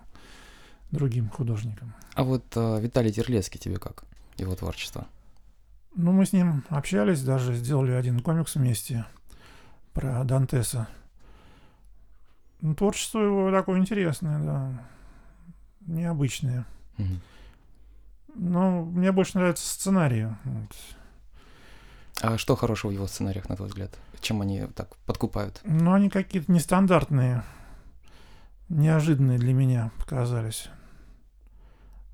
другим 0.91 1.29
художникам. 1.29 1.93
А 2.13 2.24
вот 2.24 2.46
а, 2.55 2.79
Виталий 2.79 3.12
Терлецкий 3.12 3.60
тебе 3.60 3.77
как? 3.77 4.03
Его 4.38 4.55
творчество? 4.55 5.07
Ну, 5.96 6.12
мы 6.12 6.25
с 6.25 6.34
ним 6.34 6.63
общались, 6.69 7.24
даже 7.24 7.53
сделали 7.55 7.91
один 7.91 8.19
комикс 8.19 8.55
вместе 8.55 9.05
про 9.93 10.24
Дантеса. 10.24 10.88
Ну, 12.62 12.75
творчество 12.75 13.19
его 13.19 13.51
такое 13.51 13.79
интересное, 13.79 14.39
да, 14.39 14.88
необычное. 15.88 16.65
Мгм. 16.98 17.22
Но 18.36 18.86
мне 18.86 19.12
больше 19.12 19.38
нравится 19.38 19.67
сценарий. 19.67 20.27
вот. 20.44 20.75
А 22.22 22.38
что 22.38 22.56
хорошего 22.56 22.91
в 22.91 22.94
его 22.94 23.08
сценариях, 23.08 23.50
на 23.50 23.56
твой 23.56 23.67
взгляд? 23.67 23.98
Чем 24.22 24.41
они 24.41 24.65
так 24.75 24.96
подкупают? 25.06 25.62
Но 25.63 25.94
они 25.94 26.10
какие-то 26.10 26.51
нестандартные, 26.51 27.44
неожиданные 28.70 29.38
для 29.38 29.53
меня 29.53 29.91
показались. 30.00 30.70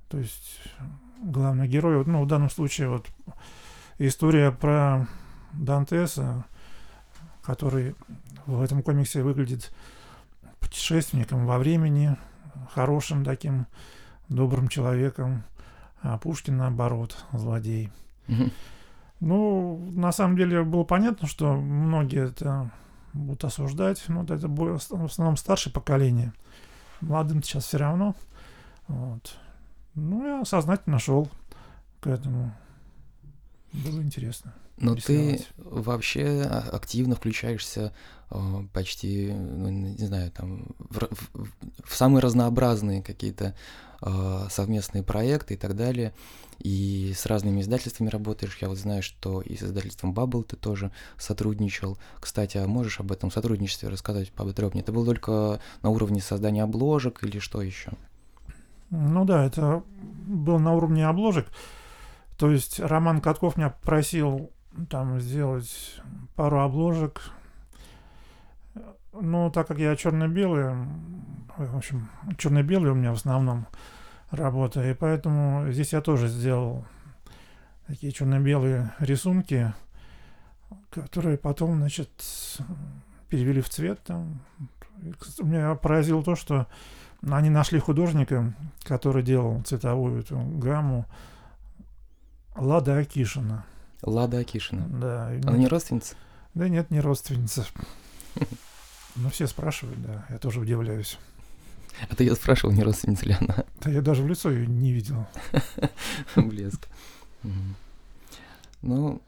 То 0.10 0.18
есть 0.18 0.60
главный 1.22 1.68
герой, 1.68 2.04
ну, 2.06 2.24
в 2.24 2.28
данном 2.28 2.50
случае 2.50 2.90
вот 2.90 3.08
история 3.98 4.52
про 4.52 5.08
Дантеса, 5.54 6.46
который 7.42 7.96
в 8.46 8.62
этом 8.62 8.84
комиксе 8.84 9.24
выглядит 9.24 9.74
путешественником 10.60 11.46
во 11.46 11.58
времени, 11.58 12.18
хорошим 12.72 13.24
таким 13.24 13.68
добрым 14.30 14.68
человеком, 14.68 15.44
а 16.02 16.18
Пушкин 16.18 16.58
наоборот, 16.58 17.26
злодей. 17.32 17.92
Ну, 19.20 19.78
на 19.92 20.12
самом 20.12 20.36
деле 20.36 20.64
было 20.64 20.84
понятно, 20.84 21.28
что 21.28 21.56
многие 21.56 22.30
это 22.30 22.72
будут 23.14 23.46
осуждать, 23.46 24.04
но 24.08 24.22
вот 24.22 24.32
это 24.32 24.48
в 24.48 25.06
основном 25.06 25.38
старшее 25.38 25.72
поколение. 25.72 26.34
Молодым 27.00 27.42
сейчас 27.44 27.66
все 27.66 27.78
равно. 27.78 28.16
Вот. 28.88 29.38
Ну, 29.96 30.26
я 30.26 30.44
сознательно 30.46 31.00
шел 31.00 31.30
к 32.02 32.08
этому. 32.08 32.54
Было 33.72 34.02
интересно. 34.02 34.54
Но 34.78 34.96
ты 34.96 35.42
вообще 35.58 36.44
а- 36.46 36.70
активно 36.74 37.16
включаешься 37.16 37.94
а, 38.30 38.66
почти, 38.74 39.32
ну, 39.32 39.70
не 39.70 40.06
знаю, 40.06 40.32
там, 40.32 40.68
в, 40.80 40.98
в- 41.00 41.48
в 41.86 41.96
самые 41.96 42.22
разнообразные 42.22 43.04
какие-то 43.04 43.56
а, 44.02 44.48
совместные 44.50 45.04
проекты 45.04 45.54
и 45.54 45.58
так 45.58 45.76
далее. 45.76 46.14
И 46.60 47.14
с 47.16 47.26
разными 47.26 47.62
издательствами 47.62 48.10
работаешь. 48.10 48.58
Я 48.62 48.70
вот 48.70 48.78
знаю, 48.78 49.04
что 49.04 49.42
и 49.42 49.56
с 49.56 49.64
издательством 49.64 50.14
Bubble 50.14 50.44
ты 50.44 50.56
тоже 50.56 50.92
сотрудничал. 51.18 51.98
Кстати, 52.20 52.58
а 52.58 52.68
можешь 52.68 53.00
об 53.00 53.12
этом 53.12 53.32
сотрудничестве 53.32 53.90
рассказать 53.90 54.32
поподробнее? 54.32 54.82
Это 54.82 54.92
было 54.92 55.06
только 55.06 55.60
на 55.82 55.90
уровне 55.90 56.22
создания 56.22 56.64
обложек 56.64 57.24
или 57.24 57.40
что 57.40 57.62
еще? 57.62 57.92
Ну 58.90 59.26
да, 59.26 59.46
это 59.46 59.84
было 60.28 60.58
на 60.58 60.74
уровне 60.74 61.06
обложек. 61.08 61.48
То 62.38 62.52
есть 62.52 62.80
Роман 62.80 63.22
Катков 63.22 63.58
меня 63.58 63.70
просил 63.70 64.52
там 64.90 65.20
сделать 65.20 66.02
пару 66.36 66.60
обложек. 66.62 67.22
Ну, 69.14 69.52
так 69.52 69.68
как 69.68 69.78
я 69.78 69.96
черно-белый, 69.96 70.74
в 71.58 71.78
общем, 71.78 72.10
черно-белый 72.38 72.92
у 72.92 72.96
меня 72.96 73.12
в 73.12 73.16
основном 73.16 73.68
работа, 74.32 74.84
и 74.90 74.94
поэтому 74.96 75.72
здесь 75.72 75.94
я 75.94 76.02
тоже 76.02 76.28
сделал 76.28 76.86
такие 77.86 78.12
черно-белые 78.12 78.94
рисунки, 79.00 79.74
которые 80.90 81.38
потом, 81.38 81.78
значит, 81.78 82.10
перевели 83.30 83.62
в 83.62 83.70
цвет 83.70 84.02
там. 84.04 84.42
Меня 85.40 85.76
поразило 85.76 86.24
то, 86.24 86.36
что 86.36 86.68
они 87.30 87.50
нашли 87.50 87.80
художника, 87.80 88.54
который 88.84 89.22
делал 89.22 89.62
цветовую 89.62 90.22
эту 90.22 90.40
гамму 90.40 91.06
Лада 92.56 92.98
Акишина. 92.98 93.66
Лада 94.04 94.40
Акишина. 94.40 94.86
Да, 94.88 95.28
Она 95.46 95.58
не 95.58 95.68
родственница? 95.68 96.16
да 96.54 96.68
нет, 96.70 96.92
не 96.92 97.00
родственница. 97.00 97.66
Ну, 99.16 99.30
все 99.30 99.46
спрашивают, 99.46 100.02
да, 100.02 100.26
я 100.32 100.40
тоже 100.40 100.60
удивляюсь. 100.60 101.20
А 102.10 102.16
ты 102.16 102.24
я 102.24 102.34
спрашивал, 102.34 102.74
не 102.74 102.82
родственница 102.82 103.26
ли 103.28 103.36
она? 103.40 103.64
Да 103.82 103.92
я 103.92 104.02
даже 104.02 104.24
в 104.24 104.28
лицо 104.28 104.50
ее 104.50 104.66
не 104.66 104.92
видел. 104.92 105.28
Блеск. 106.36 106.88
Ну, 108.82 109.22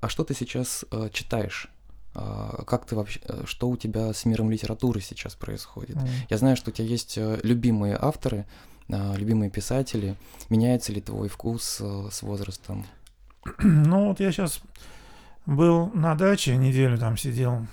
а 0.00 0.08
что 0.10 0.24
ты 0.24 0.34
сейчас 0.34 0.84
э, 0.90 1.08
читаешь? 1.12 1.68
А, 2.14 2.64
как 2.66 2.86
ты 2.86 2.94
вообще, 2.96 3.20
э, 3.24 3.44
что 3.46 3.68
у 3.68 3.76
тебя 3.76 4.12
с 4.12 4.24
миром 4.24 4.50
литературы 4.50 5.00
сейчас 5.00 5.34
происходит? 5.34 5.96
М. 5.96 6.06
Я 6.28 6.36
знаю, 6.38 6.56
что 6.56 6.70
у 6.70 6.72
тебя 6.72 6.86
есть 6.86 7.16
э, 7.16 7.40
любимые 7.42 7.96
авторы, 8.00 8.46
а, 8.88 9.14
любимые 9.16 9.50
писатели. 9.50 10.16
Меняется 10.48 10.92
ли 10.92 11.00
твой 11.00 11.28
вкус 11.28 11.80
с 11.80 12.22
возрастом? 12.22 12.86
Ну, 13.58 14.08
вот 14.08 14.20
я 14.20 14.32
сейчас 14.32 14.60
был 15.46 15.90
на 15.94 16.14
даче, 16.14 16.56
неделю 16.56 16.98
там 16.98 17.16
сидел, 17.16 17.66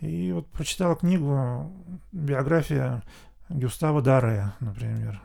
и 0.00 0.32
вот 0.32 0.46
прочитал 0.48 0.96
книгу, 0.96 1.72
биография 2.12 3.02
Гюстава 3.48 4.02
Даре, 4.02 4.52
например. 4.60 5.20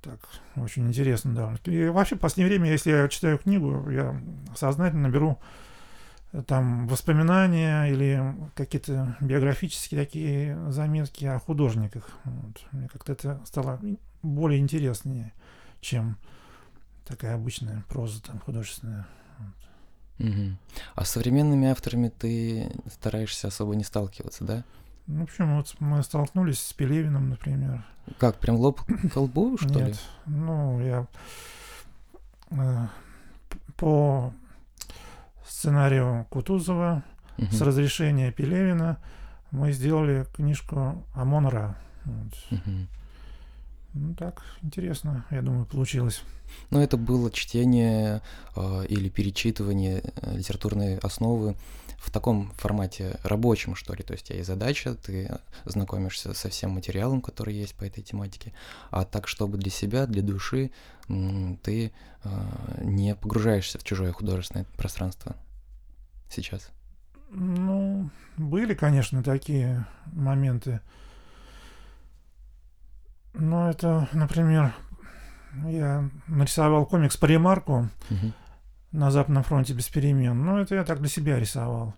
Так, 0.00 0.18
очень 0.56 0.88
интересно, 0.88 1.32
да. 1.32 1.70
И 1.70 1.86
вообще, 1.86 2.16
в 2.16 2.18
последнее 2.18 2.58
время, 2.58 2.72
если 2.72 2.90
я 2.90 3.08
читаю 3.08 3.38
книгу, 3.38 3.88
я 3.88 4.20
сознательно 4.56 5.08
беру 5.08 5.38
э, 6.32 6.42
там 6.42 6.88
воспоминания 6.88 7.84
или 7.84 8.34
какие-то 8.56 9.16
биографические 9.20 10.04
такие 10.04 10.70
заметки 10.72 11.24
о 11.24 11.38
художниках. 11.38 12.10
Вот. 12.24 12.64
Мне 12.72 12.88
как-то 12.88 13.12
это 13.12 13.40
стало 13.44 13.80
более 14.22 14.58
интереснее, 14.58 15.32
чем 15.80 16.16
такая 17.06 17.34
обычная 17.34 17.84
проза 17.88 18.22
там 18.22 18.38
художественная. 18.40 19.06
Мгм. 20.18 20.58
А 20.94 21.04
с 21.04 21.10
современными 21.10 21.68
авторами 21.68 22.08
ты 22.08 22.70
стараешься 22.92 23.48
особо 23.48 23.74
не 23.74 23.82
сталкиваться, 23.84 24.44
да? 24.44 24.64
Ну, 25.06 25.20
в 25.20 25.22
общем, 25.24 25.56
вот 25.56 25.74
мы 25.80 26.02
столкнулись 26.02 26.60
с 26.60 26.72
Пелевиным, 26.72 27.30
например. 27.30 27.84
Как, 28.18 28.36
прям 28.38 28.56
лоб 28.56 28.80
к 28.82 29.16
лбу, 29.16 29.56
что 29.58 29.78
ли? 29.80 29.84
Нет, 29.86 30.00
ну, 30.26 30.80
я 30.80 31.06
э, 32.50 32.86
по 33.76 34.32
сценарию 35.46 36.26
Кутузова 36.30 37.02
Мгм. 37.38 37.50
с 37.50 37.60
разрешения 37.62 38.30
Пелевина 38.30 38.98
мы 39.50 39.72
сделали 39.72 40.26
книжку 40.34 41.04
Амон 41.14 41.46
Ра. 41.46 41.76
Вот. 42.04 42.34
Мгм. 42.50 42.88
Ну 43.94 44.14
так, 44.14 44.42
интересно, 44.62 45.26
я 45.30 45.42
думаю, 45.42 45.66
получилось. 45.66 46.22
Но 46.70 46.82
это 46.82 46.96
было 46.96 47.30
чтение 47.30 48.22
э, 48.56 48.86
или 48.88 49.08
перечитывание 49.08 50.02
э, 50.02 50.36
литературной 50.36 50.98
основы 50.98 51.56
в 51.98 52.10
таком 52.10 52.50
формате 52.56 53.18
рабочем, 53.22 53.74
что 53.74 53.94
ли. 53.94 54.02
То 54.02 54.14
есть 54.14 54.30
есть 54.30 54.46
задача, 54.46 54.94
ты 54.94 55.38
знакомишься 55.64 56.34
со 56.34 56.48
всем 56.48 56.70
материалом, 56.70 57.20
который 57.20 57.54
есть 57.54 57.74
по 57.74 57.84
этой 57.84 58.02
тематике, 58.02 58.52
а 58.90 59.04
так, 59.04 59.28
чтобы 59.28 59.58
для 59.58 59.70
себя, 59.70 60.06
для 60.06 60.22
души 60.22 60.70
ты 61.06 61.92
э, 62.24 62.30
не 62.82 63.14
погружаешься 63.14 63.78
в 63.78 63.84
чужое 63.84 64.12
художественное 64.12 64.66
пространство 64.76 65.36
сейчас. 66.30 66.70
Ну, 67.30 68.10
были, 68.36 68.74
конечно, 68.74 69.22
такие 69.22 69.86
моменты. 70.06 70.80
Но 73.34 73.70
это, 73.70 74.08
например, 74.12 74.74
я 75.66 76.08
нарисовал 76.26 76.86
комикс 76.86 77.16
по 77.16 77.26
ремарку 77.26 77.88
угу. 78.10 78.32
на 78.92 79.10
Западном 79.10 79.42
фронте 79.42 79.72
без 79.72 79.88
перемен. 79.88 80.44
Ну, 80.44 80.58
это 80.58 80.74
я 80.74 80.84
так 80.84 81.00
для 81.00 81.08
себя 81.08 81.38
рисовал. 81.38 81.94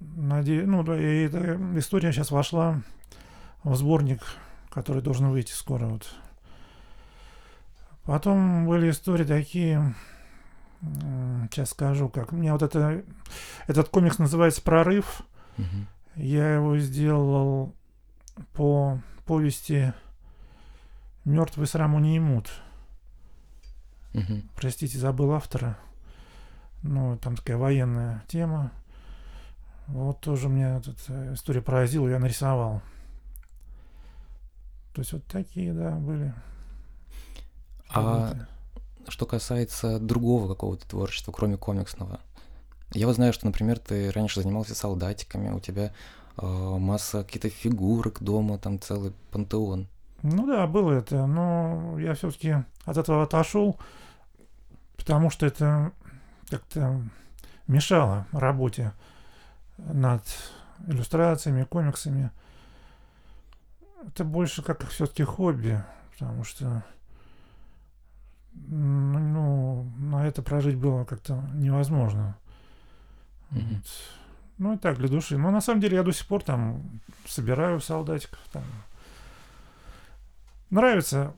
Надеюсь, 0.00 0.66
ну, 0.66 0.82
да, 0.82 0.98
и 0.98 1.24
эта 1.24 1.58
история 1.78 2.12
сейчас 2.12 2.30
вошла 2.30 2.80
в 3.62 3.74
сборник, 3.74 4.20
который 4.70 5.02
должен 5.02 5.30
выйти 5.30 5.52
скоро. 5.52 5.86
Вот. 5.86 6.14
Потом 8.04 8.66
были 8.66 8.90
истории 8.90 9.24
такие, 9.24 9.94
сейчас 11.50 11.70
скажу, 11.70 12.08
как. 12.08 12.32
У 12.32 12.36
меня 12.36 12.52
вот 12.52 12.62
это, 12.62 13.02
этот 13.66 13.88
комикс 13.88 14.18
называется 14.18 14.62
«Прорыв». 14.62 15.22
Угу. 15.56 15.66
Я 16.16 16.54
его 16.54 16.78
сделал 16.78 17.74
по 18.52 19.00
повести 19.24 19.92
Мертвый 21.24 21.66
сраму 21.66 21.98
не 22.00 22.18
имут. 22.18 22.50
Угу. 24.12 24.42
Простите, 24.54 24.98
забыл 24.98 25.32
автора. 25.32 25.78
Ну, 26.82 27.16
там 27.16 27.36
такая 27.36 27.56
военная 27.56 28.22
тема. 28.28 28.72
Вот 29.86 30.20
тоже 30.20 30.48
меня 30.48 30.78
эта 30.78 31.34
история 31.34 31.62
поразила, 31.62 32.08
я 32.08 32.18
нарисовал. 32.18 32.82
То 34.92 35.00
есть 35.00 35.12
вот 35.12 35.24
такие, 35.24 35.72
да, 35.72 35.92
были. 35.92 36.34
А 37.88 38.30
работы. 38.30 38.46
что 39.08 39.26
касается 39.26 39.98
другого 39.98 40.46
какого-то 40.48 40.86
творчества, 40.86 41.32
кроме 41.32 41.56
комиксного, 41.56 42.20
я 42.92 43.06
вот 43.06 43.16
знаю, 43.16 43.32
что, 43.32 43.46
например, 43.46 43.78
ты 43.78 44.10
раньше 44.12 44.42
занимался 44.42 44.74
солдатиками, 44.74 45.50
у 45.50 45.58
тебя 45.58 45.86
э, 45.86 45.90
масса 46.36 47.24
каких-то 47.24 47.48
фигурок 47.48 48.22
дома, 48.22 48.58
там 48.58 48.80
целый 48.80 49.12
пантеон. 49.30 49.86
Ну 50.22 50.46
да, 50.46 50.66
было 50.66 50.92
это, 50.92 51.26
но 51.26 51.98
я 51.98 52.14
все-таки 52.14 52.64
от 52.84 52.96
этого 52.96 53.24
отошел, 53.24 53.78
потому 54.96 55.30
что 55.30 55.46
это 55.46 55.92
как-то 56.48 57.00
мешало 57.66 58.26
работе 58.32 58.92
над 59.76 60.22
иллюстрациями, 60.86 61.64
комиксами. 61.64 62.30
Это 64.06 64.24
больше 64.24 64.62
как 64.62 64.86
все-таки 64.88 65.24
хобби, 65.24 65.82
потому 66.12 66.44
что 66.44 66.84
ну, 68.54 69.84
на 69.98 70.26
это 70.26 70.42
прожить 70.42 70.76
было 70.76 71.04
как-то 71.04 71.42
невозможно. 71.54 72.36
Mm-hmm. 73.50 73.74
Вот. 73.74 74.23
Ну 74.58 74.74
и 74.74 74.78
так, 74.78 74.98
для 74.98 75.08
души. 75.08 75.36
Но 75.36 75.50
на 75.50 75.60
самом 75.60 75.80
деле 75.80 75.96
я 75.96 76.02
до 76.02 76.12
сих 76.12 76.26
пор 76.26 76.42
там 76.42 77.00
собираю 77.26 77.80
солдатиков, 77.80 78.38
там 78.52 78.62
Нравятся 80.74 81.32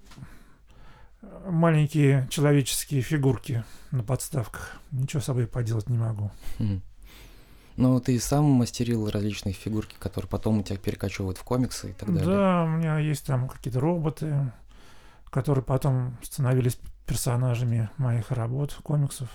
маленькие 1.45 2.27
человеческие 2.31 3.03
фигурки 3.03 3.65
на 3.91 4.03
подставках. 4.03 4.81
Ничего 4.91 5.21
с 5.21 5.27
собой 5.27 5.47
поделать 5.47 5.91
не 5.91 5.99
могу. 5.99 6.31
Хм. 6.59 6.81
Ну, 7.77 8.01
ты 8.01 8.19
сам 8.19 8.45
мастерил 8.45 9.11
различные 9.11 9.53
фигурки, 9.53 9.95
которые 9.99 10.31
потом 10.31 10.61
у 10.61 10.63
тебя 10.63 10.79
перекочевывают 10.79 11.37
в 11.37 11.45
комиксы 11.45 11.91
и 11.91 11.93
так 11.93 12.09
далее. 12.09 12.25
Да, 12.25 12.65
у 12.65 12.69
меня 12.69 12.99
есть 12.99 13.27
там 13.27 13.49
какие-то 13.49 13.79
роботы, 13.79 14.51
которые 15.29 15.63
потом 15.63 16.17
становились 16.23 16.79
персонажами 17.05 17.91
моих 17.99 18.31
работ, 18.31 18.73
комиксов. 18.83 19.29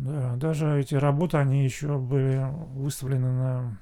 Да, 0.00 0.34
даже 0.36 0.80
эти 0.80 0.94
работы, 0.94 1.36
они 1.36 1.62
еще 1.62 1.98
были 1.98 2.48
выставлены 2.72 3.30
на 3.30 3.78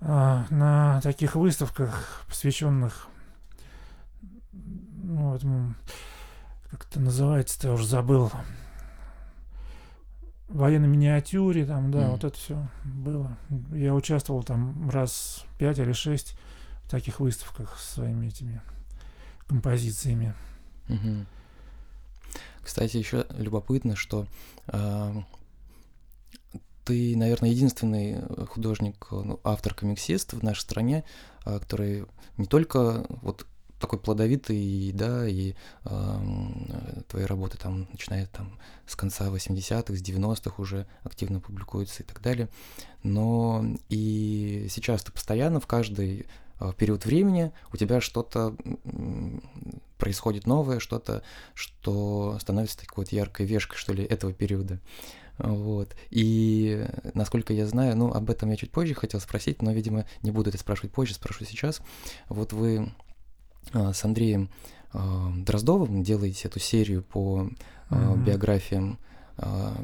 а, 0.00 0.46
на 0.50 1.00
таких 1.00 1.34
выставках, 1.34 2.24
посвященных, 2.28 3.08
ну, 4.52 5.34
этому, 5.34 5.74
как 6.70 6.86
это 6.86 7.00
называется, 7.00 7.68
я 7.68 7.74
уже 7.74 7.86
забыл, 7.86 8.30
военной 10.48 10.88
миниатюре, 10.88 11.66
там, 11.66 11.90
да, 11.90 12.02
mm. 12.04 12.10
вот 12.10 12.24
это 12.24 12.36
все 12.36 12.68
было. 12.84 13.36
Я 13.72 13.92
участвовал 13.92 14.44
там 14.44 14.88
раз 14.88 15.44
пять 15.58 15.78
или 15.78 15.92
шесть 15.92 16.36
в 16.84 16.90
таких 16.90 17.18
выставках 17.18 17.76
с 17.76 17.94
своими 17.94 18.26
этими 18.26 18.60
композициями. 19.48 20.34
Mm-hmm. 20.86 21.26
Кстати, 22.62 22.96
еще 22.96 23.26
любопытно, 23.30 23.96
что 23.96 24.26
э, 24.68 25.12
ты, 26.84 27.16
наверное, 27.16 27.50
единственный 27.50 28.14
э, 28.14 28.46
художник, 28.48 29.06
э, 29.10 29.16
ну, 29.16 29.40
автор-комиксист 29.44 30.32
в 30.32 30.42
нашей 30.42 30.60
стране, 30.60 31.04
э, 31.44 31.58
который 31.58 32.06
не 32.36 32.46
только 32.46 33.06
вот 33.22 33.46
такой 33.82 33.98
плодовитый, 33.98 34.92
да, 34.94 35.26
и 35.26 35.54
э, 35.84 37.02
твои 37.08 37.24
работы 37.24 37.58
там, 37.58 37.88
начиная 37.90 38.26
там 38.26 38.58
с 38.86 38.94
конца 38.94 39.26
80-х, 39.26 39.94
с 39.94 40.02
90-х 40.02 40.62
уже 40.62 40.86
активно 41.02 41.40
публикуются 41.40 42.02
и 42.02 42.06
так 42.06 42.22
далее, 42.22 42.48
но 43.02 43.64
и 43.88 44.68
сейчас 44.70 45.02
ты 45.02 45.10
постоянно 45.10 45.58
в 45.58 45.66
каждый 45.66 46.20
э, 46.20 46.24
период 46.76 47.04
времени 47.04 47.52
у 47.72 47.76
тебя 47.76 48.00
что-то 48.00 48.56
происходит 49.98 50.46
новое, 50.46 50.78
что-то, 50.80 51.22
что 51.54 52.36
становится 52.40 52.78
такой 52.78 53.04
вот 53.04 53.12
яркой 53.12 53.46
вешкой, 53.46 53.78
что 53.78 53.92
ли, 53.92 54.04
этого 54.04 54.32
периода. 54.32 54.80
Вот. 55.38 55.94
И 56.10 56.86
насколько 57.14 57.52
я 57.52 57.66
знаю, 57.66 57.96
ну, 57.96 58.12
об 58.12 58.30
этом 58.30 58.50
я 58.50 58.56
чуть 58.56 58.70
позже 58.70 58.94
хотел 58.94 59.20
спросить, 59.20 59.62
но, 59.62 59.72
видимо, 59.72 60.04
не 60.22 60.30
буду 60.30 60.50
это 60.50 60.58
спрашивать 60.58 60.92
позже, 60.92 61.14
спрошу 61.14 61.44
сейчас. 61.44 61.80
Вот 62.28 62.52
вы 62.52 62.92
а, 63.72 63.92
с 63.92 64.04
Андреем 64.04 64.50
а, 64.92 65.32
Дроздовым 65.36 66.02
делаете 66.02 66.48
эту 66.48 66.60
серию 66.60 67.02
по 67.02 67.48
mm-hmm. 67.90 68.24
биографиям 68.24 68.98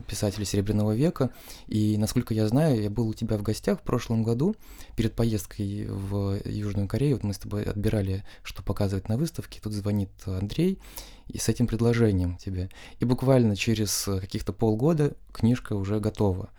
писателей 0.06 0.44
Серебряного 0.44 0.94
века. 0.94 1.30
И, 1.66 1.96
насколько 1.98 2.34
я 2.34 2.46
знаю, 2.48 2.82
я 2.82 2.90
был 2.90 3.08
у 3.08 3.14
тебя 3.14 3.36
в 3.38 3.42
гостях 3.42 3.80
в 3.80 3.82
прошлом 3.82 4.22
году 4.22 4.54
перед 4.96 5.14
поездкой 5.14 5.86
в 5.88 6.38
Южную 6.44 6.88
Корею. 6.88 7.16
Вот 7.16 7.24
мы 7.24 7.34
с 7.34 7.38
тобой 7.38 7.62
отбирали, 7.64 8.24
что 8.42 8.62
показывать 8.62 9.08
на 9.08 9.16
выставке. 9.16 9.60
Тут 9.62 9.72
звонит 9.72 10.10
Андрей 10.26 10.78
и 11.28 11.38
с 11.38 11.48
этим 11.48 11.66
предложением 11.66 12.36
тебе. 12.36 12.70
И 13.00 13.04
буквально 13.04 13.56
через 13.56 14.04
каких-то 14.20 14.52
полгода 14.52 15.14
книжка 15.32 15.74
уже 15.74 16.00
готова. 16.00 16.50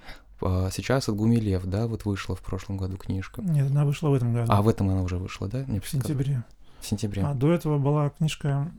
А 0.42 0.70
сейчас 0.72 1.10
от 1.10 1.16
Гумилев, 1.16 1.66
да, 1.66 1.88
вот 1.88 2.06
вышла 2.06 2.36
в 2.36 2.42
прошлом 2.42 2.78
году 2.78 2.98
книжка. 2.98 3.42
Нет, 3.42 3.70
она 3.72 3.86
вышла 3.86 4.10
в 4.10 4.14
этом 4.14 4.34
году. 4.34 4.52
А 4.52 4.62
в 4.62 4.70
этом 4.70 4.90
она 4.90 5.02
уже 5.02 5.18
вышла, 5.18 5.48
да? 5.48 5.66
Мне 5.68 5.82
в 5.82 5.90
сентябре. 5.90 6.44
В 6.80 6.88
сентябре. 6.88 7.24
А 7.24 7.34
до 7.34 7.52
этого 7.52 7.78
была 7.78 8.10
книжка 8.10 8.72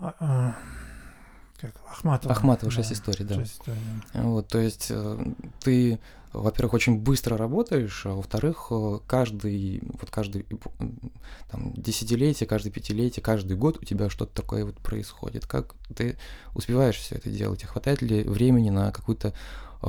а, 0.00 0.14
а, 0.18 0.56
как 1.60 1.74
Ахматова. 1.90 2.34
Ахматова, 2.34 2.70
шесть 2.70 2.92
историй, 2.92 3.24
да. 3.24 3.34
Шесть 3.36 3.54
историй, 3.54 3.80
да. 4.14 4.22
Вот, 4.22 4.48
то 4.48 4.58
есть 4.58 4.86
э, 4.90 5.32
ты 5.62 5.98
во-первых, 6.32 6.74
очень 6.74 6.98
быстро 6.98 7.36
работаешь, 7.36 8.06
а 8.06 8.14
во-вторых, 8.14 8.68
э, 8.70 8.98
каждый, 9.06 9.82
вот 10.00 10.10
каждый 10.10 10.46
там, 11.50 11.72
десятилетие, 11.74 12.46
каждое 12.46 12.70
пятилетие, 12.70 13.22
каждый 13.22 13.56
год 13.56 13.78
у 13.80 13.84
тебя 13.84 14.08
что-то 14.08 14.42
такое 14.42 14.64
вот 14.64 14.76
происходит. 14.76 15.46
Как 15.46 15.74
ты 15.94 16.16
успеваешь 16.54 16.96
все 16.96 17.16
это 17.16 17.30
делать? 17.30 17.64
хватает 17.64 18.00
ли 18.00 18.22
времени 18.22 18.70
на 18.70 18.92
какую-то 18.92 19.34
э, 19.82 19.86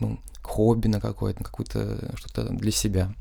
ну, 0.00 0.18
хобби, 0.42 0.88
на 0.88 1.00
какое-то, 1.00 1.40
на 1.40 1.44
какое-то 1.44 2.16
что-то 2.16 2.48
для 2.48 2.70
себя? 2.70 3.12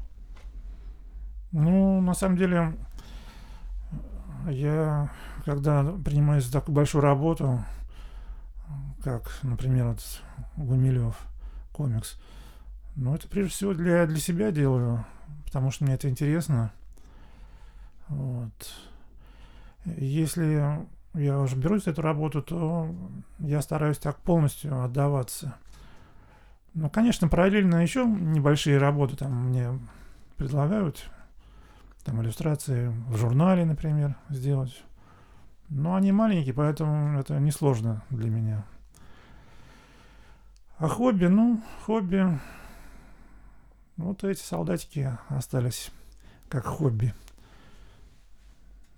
Ну, 1.52 2.00
на 2.00 2.13
самом 2.13 2.38
деле, 2.38 2.73
я, 4.50 5.12
когда 5.45 5.84
принимаюсь 5.84 6.45
за 6.45 6.54
такую 6.54 6.76
большую 6.76 7.02
работу, 7.02 7.63
как, 9.04 9.32
например, 9.43 9.88
вот 9.88 10.21
Гумилев, 10.56 11.17
комикс. 11.71 12.19
Но 12.95 13.15
это 13.15 13.28
прежде 13.28 13.52
всего 13.52 13.73
для, 13.73 14.06
для 14.06 14.19
себя 14.19 14.52
делаю, 14.52 15.06
потому 15.45 15.71
что 15.71 15.84
мне 15.84 15.93
это 15.93 16.10
интересно. 16.10 16.71
Вот. 18.08 18.73
Если 19.86 20.78
я 21.13 21.39
уже 21.39 21.56
берусь 21.56 21.84
за 21.84 21.91
эту 21.91 22.02
работу, 22.02 22.41
то 22.41 22.93
я 23.39 23.62
стараюсь 23.62 23.97
так 23.97 24.17
полностью 24.17 24.84
отдаваться. 24.84 25.56
Ну, 26.73 26.89
конечно, 26.89 27.28
параллельно 27.28 27.82
еще 27.82 28.06
небольшие 28.06 28.78
работы 28.78 29.15
там 29.15 29.50
мне 29.50 29.80
предлагают 30.36 31.10
там 32.08 32.22
иллюстрации 32.22 32.88
в 33.10 33.17
журнале, 33.17 33.65
например, 33.65 34.15
сделать. 34.30 34.82
Но 35.67 35.96
они 35.96 36.13
маленькие, 36.13 36.54
поэтому 36.54 37.20
это 37.20 37.38
несложно 37.38 38.02
для 38.10 38.30
меня. 38.30 38.63
А 40.78 40.88
хобби, 40.88 41.26
ну, 41.26 41.62
хобби, 41.86 42.39
вот 43.98 44.24
эти 44.24 44.39
солдатики 44.39 45.17
остались 45.28 45.91
как 46.48 46.65
хобби. 46.65 47.13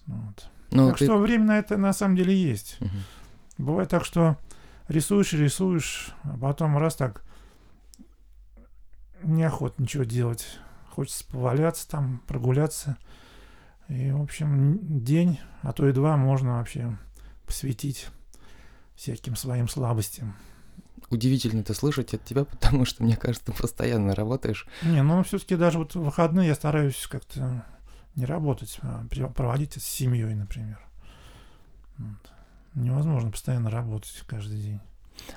Вот. 0.06 0.48
Ну, 0.70 0.90
так 0.90 1.00
ты- 1.00 1.06
что 1.06 1.18
время 1.18 1.46
на 1.46 1.58
это 1.58 1.78
на 1.78 1.94
самом 1.94 2.16
деле 2.16 2.36
есть. 2.40 2.80
Мгм. 2.80 3.00
Бывает 3.58 3.90
так, 3.90 4.06
что 4.06 4.38
рисуешь, 4.88 5.34
рисуешь, 5.34 6.12
а 6.22 6.38
потом 6.38 6.78
раз 6.78 6.96
так 6.96 7.24
неохота 9.24 9.82
ничего 9.82 10.04
делать. 10.04 10.60
Хочется 10.94 11.26
поваляться 11.26 11.88
там, 11.88 12.22
прогуляться. 12.28 12.98
И, 13.88 14.12
в 14.12 14.22
общем, 14.22 14.80
день, 15.04 15.40
а 15.62 15.74
то 15.74 15.88
и 15.88 15.94
два 15.94 16.16
можно 16.18 16.58
вообще 16.58 16.98
посвятить 17.46 18.08
всяким 18.96 19.36
своим 19.36 19.68
слабостям. 19.68 20.36
Удивительно 21.10 21.62
это 21.62 21.74
слышать 21.74 22.14
от 22.14 22.24
тебя, 22.24 22.46
потому 22.46 22.86
что, 22.86 23.04
мне 23.04 23.16
кажется, 23.16 23.48
ты 23.48 23.54
постоянно 23.54 24.14
работаешь. 24.14 24.68
Не, 24.84 25.02
ну 25.02 25.24
все-таки 25.24 25.56
даже 25.56 25.80
вот 25.80 25.96
в 25.96 26.02
выходные 26.02 26.50
я 26.50 26.56
стараюсь 26.56 27.08
как-то 27.08 27.66
не 28.16 28.26
работать, 28.26 28.80
а 28.82 29.06
проводить 29.34 29.72
это 29.72 29.80
с 29.80 29.88
семьей, 29.88 30.36
например. 30.36 30.80
Вот. 31.98 32.32
Невозможно 32.76 33.32
постоянно 33.32 33.70
работать 33.70 34.24
каждый 34.28 34.60
день. 34.60 34.80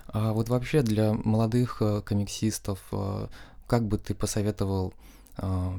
А 0.08 0.32
вот 0.32 0.48
вообще 0.48 0.82
для 0.82 1.12
молодых 1.12 1.78
э, 1.80 2.02
комиксистов, 2.02 2.80
э, 2.92 3.28
как 3.66 3.86
бы 3.86 3.98
ты 3.98 4.14
посоветовал 4.14 4.94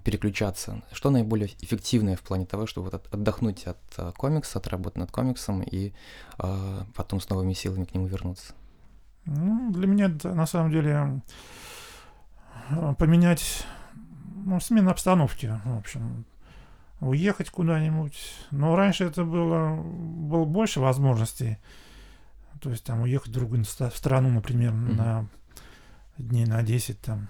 переключаться? 0.04 0.82
Что 0.92 1.10
наиболее 1.12 1.48
эффективное 1.62 2.16
в 2.16 2.22
плане 2.22 2.46
того, 2.46 2.66
чтобы 2.68 2.86
вот 2.86 2.94
от- 2.96 3.14
отдохнуть 3.14 3.66
от 3.68 3.78
э, 3.98 4.12
комикса, 4.18 4.60
от 4.60 4.68
работы 4.68 5.00
над 5.00 5.12
комиксом 5.12 5.62
и 5.62 5.94
э, 6.40 6.80
потом 6.96 7.20
с 7.22 7.30
новыми 7.30 7.54
силами 7.54 7.86
к 7.86 7.94
нему 7.94 8.08
вернуться? 8.08 8.54
Ну, 9.26 9.72
для 9.72 9.88
меня 9.88 10.06
это 10.08 10.34
на 10.34 10.46
самом 10.46 10.72
деле 10.72 11.22
э, 12.70 12.96
поменять 12.98 13.66
ну, 14.46 14.60
смену 14.60 14.90
обстановки, 14.92 15.60
в 15.66 15.78
общем, 15.78 16.26
уехать 17.00 17.50
куда-нибудь. 17.50 18.18
Но 18.52 18.76
раньше 18.76 19.06
это 19.06 19.24
было, 19.24 19.76
было 19.82 20.46
больше 20.46 20.80
возможностей. 20.80 21.58
То 22.62 22.70
есть 22.70 22.84
там 22.84 23.02
уехать 23.02 23.30
в 23.30 23.34
другую 23.34 23.66
страну, 23.66 24.30
например, 24.30 24.72
Мгм. 24.74 24.96
на 24.96 25.28
дней 26.18 26.46
на 26.46 26.64
10 26.64 27.00
там. 27.02 27.28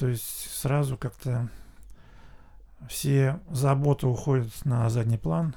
То 0.00 0.08
есть 0.08 0.50
сразу 0.50 0.96
как-то 0.96 1.50
все 2.88 3.38
заботы 3.50 4.06
уходят 4.06 4.50
на 4.64 4.88
задний 4.88 5.18
план, 5.18 5.54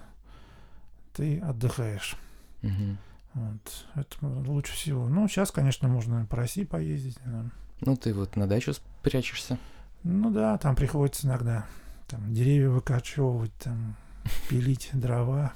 ты 1.13 1.39
отдыхаешь. 1.39 2.17
Мгм. 2.61 2.97
Вот. 3.35 3.85
Это 3.95 4.27
лучше 4.27 4.73
всего. 4.73 5.07
Ну, 5.07 5.29
сейчас, 5.29 5.49
конечно, 5.51 5.87
можно 5.87 6.25
по 6.25 6.35
России 6.35 6.65
поездить. 6.65 7.17
да. 7.23 7.45
Ну, 7.79 7.95
ты 7.95 8.13
вот 8.13 8.35
на 8.35 8.45
дачу 8.45 8.73
прячешься. 9.01 9.57
Ну 10.03 10.29
да, 10.29 10.57
там 10.57 10.75
приходится 10.75 11.25
иногда 11.25 11.65
там, 12.09 12.33
деревья 12.33 12.67
выкорчевывать, 12.67 13.55
там, 13.59 13.95
пилить 14.49 14.89
дрова. 14.91 15.53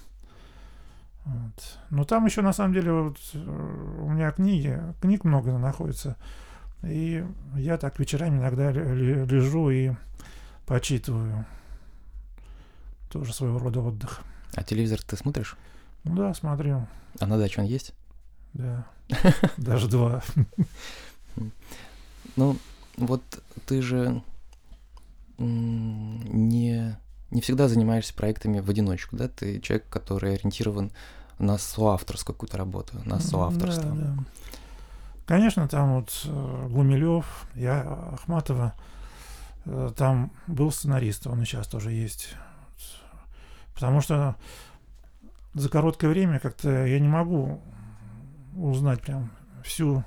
Вот. 1.25 1.79
Но 1.89 2.05
там 2.05 2.25
еще, 2.25 2.41
на 2.41 2.53
самом 2.53 2.73
деле, 2.73 2.93
вот, 2.93 3.17
э, 3.33 3.97
у 3.99 4.09
меня 4.09 4.31
книги, 4.31 4.81
книг 5.01 5.25
много 5.25 5.57
находится. 5.57 6.15
И 6.83 7.25
я 7.55 7.77
так 7.77 7.99
вечерами 7.99 8.37
иногда 8.37 8.71
ле- 8.71 8.93
ле- 8.95 9.25
лежу 9.25 9.69
и 9.69 9.91
почитываю. 10.65 11.45
Тоже 13.09 13.33
своего 13.33 13.59
рода 13.59 13.81
отдых. 13.81 14.21
А 14.53 14.63
телевизор 14.63 15.01
ты 15.01 15.15
смотришь? 15.17 15.55
Ну 16.03 16.15
да, 16.15 16.33
смотрю. 16.33 16.85
А 17.19 17.25
на 17.25 17.37
даче 17.37 17.61
он 17.61 17.67
есть? 17.67 17.93
Да. 18.53 18.85
Даже 19.57 19.87
два. 19.87 20.21
Ну, 22.35 22.57
вот 22.97 23.21
ты 23.65 23.81
же 23.81 24.21
не, 25.37 26.97
не 27.31 27.41
всегда 27.41 27.67
занимаешься 27.67 28.13
проектами 28.13 28.59
в 28.59 28.69
одиночку, 28.69 29.15
да? 29.15 29.27
Ты 29.27 29.59
человек, 29.61 29.85
который 29.89 30.33
ориентирован 30.35 30.91
на 31.39 31.57
соавторскую 31.57 32.35
какую-то 32.35 32.57
работу, 32.57 32.99
на 33.05 33.19
соавторство. 33.19 33.83
Да, 33.83 33.95
да. 33.95 34.17
Конечно, 35.27 35.67
там 35.67 35.95
вот 35.95 36.21
э, 36.25 36.67
Гумилев, 36.69 37.49
я 37.53 37.81
Ахматова, 38.13 38.73
э, 39.65 39.91
там 39.97 40.31
был 40.47 40.71
сценарист, 40.71 41.27
он 41.27 41.41
и 41.41 41.45
сейчас 41.45 41.67
тоже 41.67 41.91
есть. 41.91 42.33
Потому 43.73 43.99
что 43.99 44.37
за 45.53 45.69
короткое 45.69 46.11
время 46.11 46.39
как-то 46.39 46.85
я 46.85 46.97
не 47.01 47.09
могу 47.09 47.61
узнать 48.55 49.01
прям 49.01 49.29
всю 49.65 50.05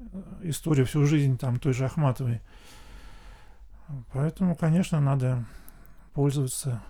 э, 0.00 0.20
историю, 0.42 0.84
всю 0.86 1.06
жизнь 1.06 1.38
там 1.38 1.60
той 1.60 1.72
же 1.72 1.84
Ахматовой. 1.84 2.40
Поэтому, 4.12 4.56
конечно, 4.56 4.98
надо 4.98 5.44
пользоваться 6.12 6.82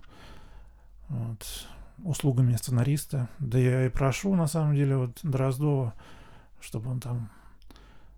вот, 1.10 1.68
услугами 2.04 2.56
сценариста. 2.56 3.28
Да 3.38 3.58
я 3.58 3.84
и 3.84 3.90
прошу, 3.90 4.34
на 4.34 4.46
самом 4.46 4.74
деле, 4.74 4.96
вот 4.96 5.20
Дроздова, 5.22 5.92
чтобы 6.64 6.90
он 6.90 7.00
там 7.00 7.30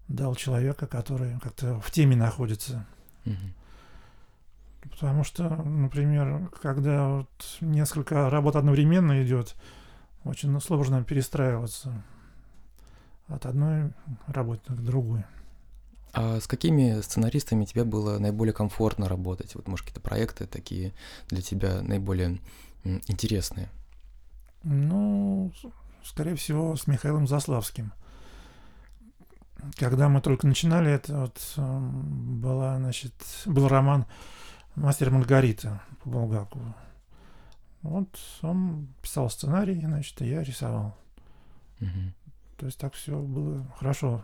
дал 0.08 0.34
человека, 0.34 0.86
который 0.86 1.38
как-то 1.40 1.80
в 1.80 1.90
теме 1.90 2.16
находится. 2.16 2.86
Мгм. 3.24 3.54
Потому 4.90 5.24
что, 5.24 5.48
например, 5.48 6.48
когда 6.62 7.08
вот 7.08 7.28
несколько 7.60 8.30
работ 8.30 8.54
одновременно 8.56 9.22
идет, 9.24 9.56
очень 10.24 10.58
сложно 10.60 11.02
перестраиваться 11.02 12.04
от 13.26 13.46
одной 13.46 13.92
работы 14.28 14.72
к 14.72 14.80
другой. 14.80 15.24
А 16.12 16.40
с 16.40 16.46
какими 16.46 17.00
сценаристами 17.00 17.64
тебе 17.64 17.84
было 17.84 18.18
наиболее 18.18 18.54
комфортно 18.54 19.08
работать? 19.08 19.54
Вот, 19.56 19.66
может, 19.66 19.86
какие-то 19.86 20.00
проекты 20.00 20.46
такие 20.46 20.94
для 21.28 21.42
тебя 21.42 21.82
наиболее 21.82 22.38
интересные? 22.84 23.68
Ну, 24.62 25.52
скорее 26.04 26.36
всего, 26.36 26.76
с 26.76 26.86
Михаилом 26.86 27.26
Заславским. 27.26 27.92
Когда 29.76 30.08
мы 30.08 30.20
только 30.20 30.46
начинали, 30.46 30.90
это 30.92 31.20
вот 31.20 31.40
эм, 31.56 32.40
была, 32.40 32.76
значит, 32.78 33.12
был 33.46 33.68
роман 33.68 34.06
«Мастер 34.74 35.10
Маргарита» 35.10 35.80
по 36.02 36.10
Булгакову. 36.10 36.74
Вот 37.82 38.08
он 38.42 38.88
писал 39.02 39.30
сценарий, 39.30 39.80
значит, 39.80 40.20
и 40.22 40.28
я 40.28 40.42
рисовал. 40.42 40.96
Мгм. 41.80 42.14
То 42.56 42.66
есть 42.66 42.78
так 42.78 42.94
все 42.94 43.16
было 43.18 43.66
хорошо. 43.78 44.22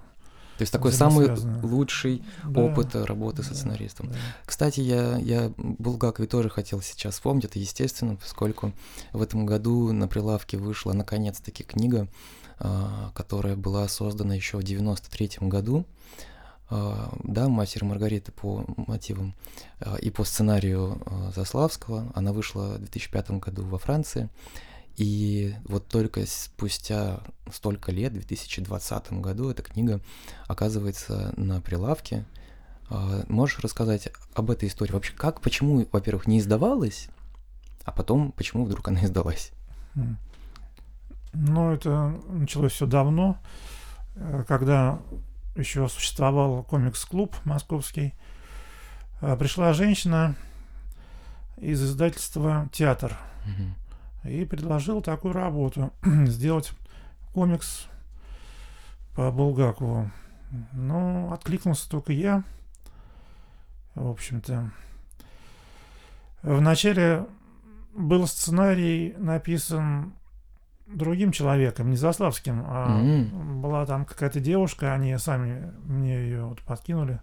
То 0.59 0.62
есть 0.62 0.73
такой 0.73 0.92
самый 0.92 1.31
лучший 1.62 2.23
Да, 2.45 2.61
опыт 2.61 2.95
работы 2.95 3.42
со 3.42 3.55
сценаристом. 3.55 4.09
да. 4.09 4.16
Кстати, 4.45 4.81
я, 4.81 5.16
я 5.16 5.51
Булгакове 5.57 6.29
тоже 6.29 6.51
хотел 6.51 6.83
сейчас 6.83 7.14
вспомнить, 7.14 7.47
это 7.47 7.59
естественно, 7.59 8.16
поскольку 8.16 8.73
в 9.12 9.23
этом 9.23 9.47
году 9.47 9.92
на 9.92 10.09
прилавке 10.09 10.59
вышла 10.59 10.92
наконец-таки 10.92 11.64
книга, 11.64 12.07
которая 13.14 13.57
была 13.57 13.88
создана 13.88 14.35
еще 14.35 14.59
в 14.59 14.62
93 14.62 15.48
году. 15.48 15.85
А, 16.75 17.12
Да, 17.22 17.51
«Мастер 17.51 17.85
Маргарита» 17.85 18.33
по 18.33 18.64
мотивам 18.87 19.35
а, 19.81 19.96
и 19.96 20.09
по 20.09 20.25
сценарию 20.25 21.03
а, 21.05 21.31
Заславского. 21.37 22.11
Она 22.14 22.33
вышла 22.33 22.77
в 22.77 22.79
2005 22.79 23.33
году 23.33 23.62
во 23.64 23.79
Франции. 23.79 24.31
И 24.96 25.55
вот 25.64 25.87
только 25.88 26.25
спустя 26.27 27.20
столько 27.53 27.92
лет, 27.92 28.12
в 28.12 28.16
2020 28.16 29.12
году, 29.20 29.51
эта 29.51 29.62
книга 29.62 30.01
оказывается 30.46 31.35
на 31.37 31.61
прилавке. 31.61 32.25
А, 32.88 33.25
Можешь 33.29 33.59
рассказать 33.59 34.09
об 34.33 34.51
этой 34.51 34.70
истории? 34.70 34.92
Вообще, 34.92 35.12
как, 35.12 35.42
почему, 35.42 35.87
во-первых, 35.92 36.27
не 36.27 36.38
издавалась, 36.38 37.09
а 37.85 37.92
потом, 37.92 38.33
почему 38.33 38.64
вдруг 38.64 38.88
она 38.88 39.01
издалась? 39.05 39.53
Ну, 41.33 41.73
это 41.73 42.21
началось 42.29 42.73
все 42.73 42.87
давно, 42.87 43.38
э, 44.16 44.45
когда 44.47 45.01
еще 45.57 45.88
существовал 45.88 46.62
комикс-клуб 46.62 47.35
московский. 47.45 48.14
Э, 49.23 49.37
Пришла 49.37 49.73
женщина 49.73 50.35
из 51.57 51.83
издательства 51.83 52.68
«Театр» 52.73 53.16
и 54.25 54.45
предложил 54.45 55.01
такую 55.01 55.33
работу 55.33 55.92
сделать 56.27 56.73
комикс 57.33 57.87
по 59.14 59.31
Булгакову. 59.31 60.11
Ну, 60.73 61.33
откликнулся 61.33 61.88
только 61.88 62.12
я. 62.12 62.45
В 63.95 64.09
общем-то, 64.09 64.71
вначале 66.42 67.27
был 67.95 68.27
сценарий 68.27 69.14
написан 69.18 70.14
другим 70.87 71.33
человеком, 71.33 71.90
не 71.90 71.97
Заславским, 71.97 72.64
а 72.66 73.01
М. 73.01 73.61
была 73.62 73.87
там 73.87 74.05
какая-то 74.05 74.40
девушка, 74.40 74.95
они 74.95 75.16
сами 75.18 75.73
мне 75.85 76.14
ее 76.14 76.45
вот 76.45 76.61
подкинули. 76.62 77.21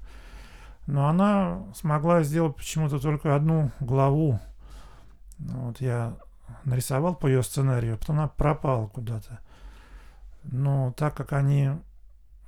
Но 0.88 1.08
она 1.08 1.63
смогла 1.76 2.24
сделать 2.24 2.56
почему-то 2.56 3.00
только 3.00 3.36
одну 3.36 3.72
главу. 3.80 4.39
Вот 5.38 5.80
я 5.82 6.15
нарисовал 6.65 7.15
по 7.15 7.28
ее 7.28 7.43
сценарию, 7.43 7.98
потом 7.98 8.19
она 8.19 8.28
пропала 8.28 8.88
куда-то. 8.88 9.39
Но 10.43 10.93
так 10.98 11.13
как 11.15 11.34
они 11.34 11.72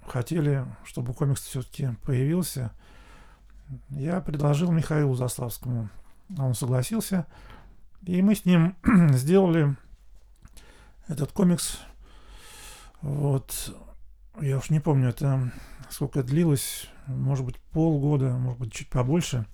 хотели, 0.08 0.66
чтобы 0.84 1.14
комикс 1.14 1.42
все-таки 1.42 1.90
появился, 2.04 2.72
я 3.90 4.22
предложил 4.22 4.72
Михаилу 4.72 5.14
Заславскому. 5.16 5.90
Он 6.38 6.54
согласился. 6.54 7.26
И 8.04 8.22
мы 8.22 8.36
с 8.36 8.46
ним 8.46 8.76
сделали 9.12 9.76
этот 11.12 11.32
комикс. 11.32 11.80
Вот, 13.02 13.76
я 14.40 14.58
уж 14.58 14.70
не 14.70 14.80
помню, 14.80 15.10
это 15.10 15.52
сколько 15.90 16.24
длилось, 16.24 16.88
может 17.08 17.46
быть, 17.46 17.58
полгода, 17.72 18.30
может 18.30 18.60
быть, 18.60 18.74
чуть 18.74 18.90
побольше. 18.90 19.46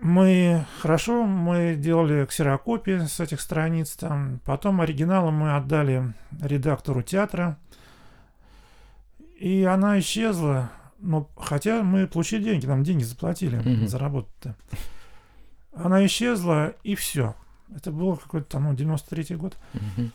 Мы 0.00 0.64
хорошо, 0.80 1.24
мы 1.24 1.76
делали 1.76 2.26
ксерокопии 2.26 3.06
с 3.06 3.20
этих 3.20 3.40
страниц 3.40 3.94
там. 3.94 4.40
Потом 4.44 4.80
оригиналы 4.80 5.30
мы 5.30 5.54
отдали 5.56 6.12
редактору 6.40 7.02
театра. 7.02 7.56
И 9.38 9.62
она 9.62 9.98
исчезла. 10.00 10.72
Но 10.98 11.28
хотя 11.36 11.84
мы 11.84 12.08
получили 12.08 12.42
деньги, 12.42 12.66
нам 12.66 12.82
деньги 12.82 13.04
заплатили 13.04 13.56
Мгм. 13.58 13.86
за 13.86 13.98
работу-то. 13.98 14.56
Она 15.72 16.04
исчезла, 16.06 16.74
и 16.82 16.96
все. 16.96 17.36
Это 17.76 17.90
был 17.92 18.16
какой-то 18.16 18.46
там, 18.46 18.64
ну, 18.64 18.72
93-й 18.72 19.36
год. 19.36 19.56
Мгм. 19.74 20.12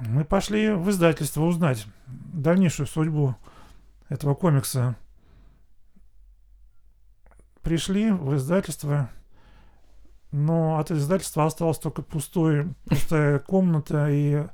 Мы 0.00 0.24
пошли 0.24 0.70
в 0.70 0.90
издательство 0.90 1.42
узнать 1.42 1.86
дальнейшую 2.06 2.86
судьбу 2.86 3.36
этого 4.08 4.34
комикса. 4.34 4.96
Пришли 7.62 8.10
в 8.10 8.36
издательство, 8.36 9.08
но 10.32 10.78
от 10.78 10.90
издательства 10.90 11.46
осталась 11.46 11.78
только 11.78 12.02
пустой, 12.02 12.74
пустая 12.86 13.38
комната 13.38 14.08
и 14.10 14.46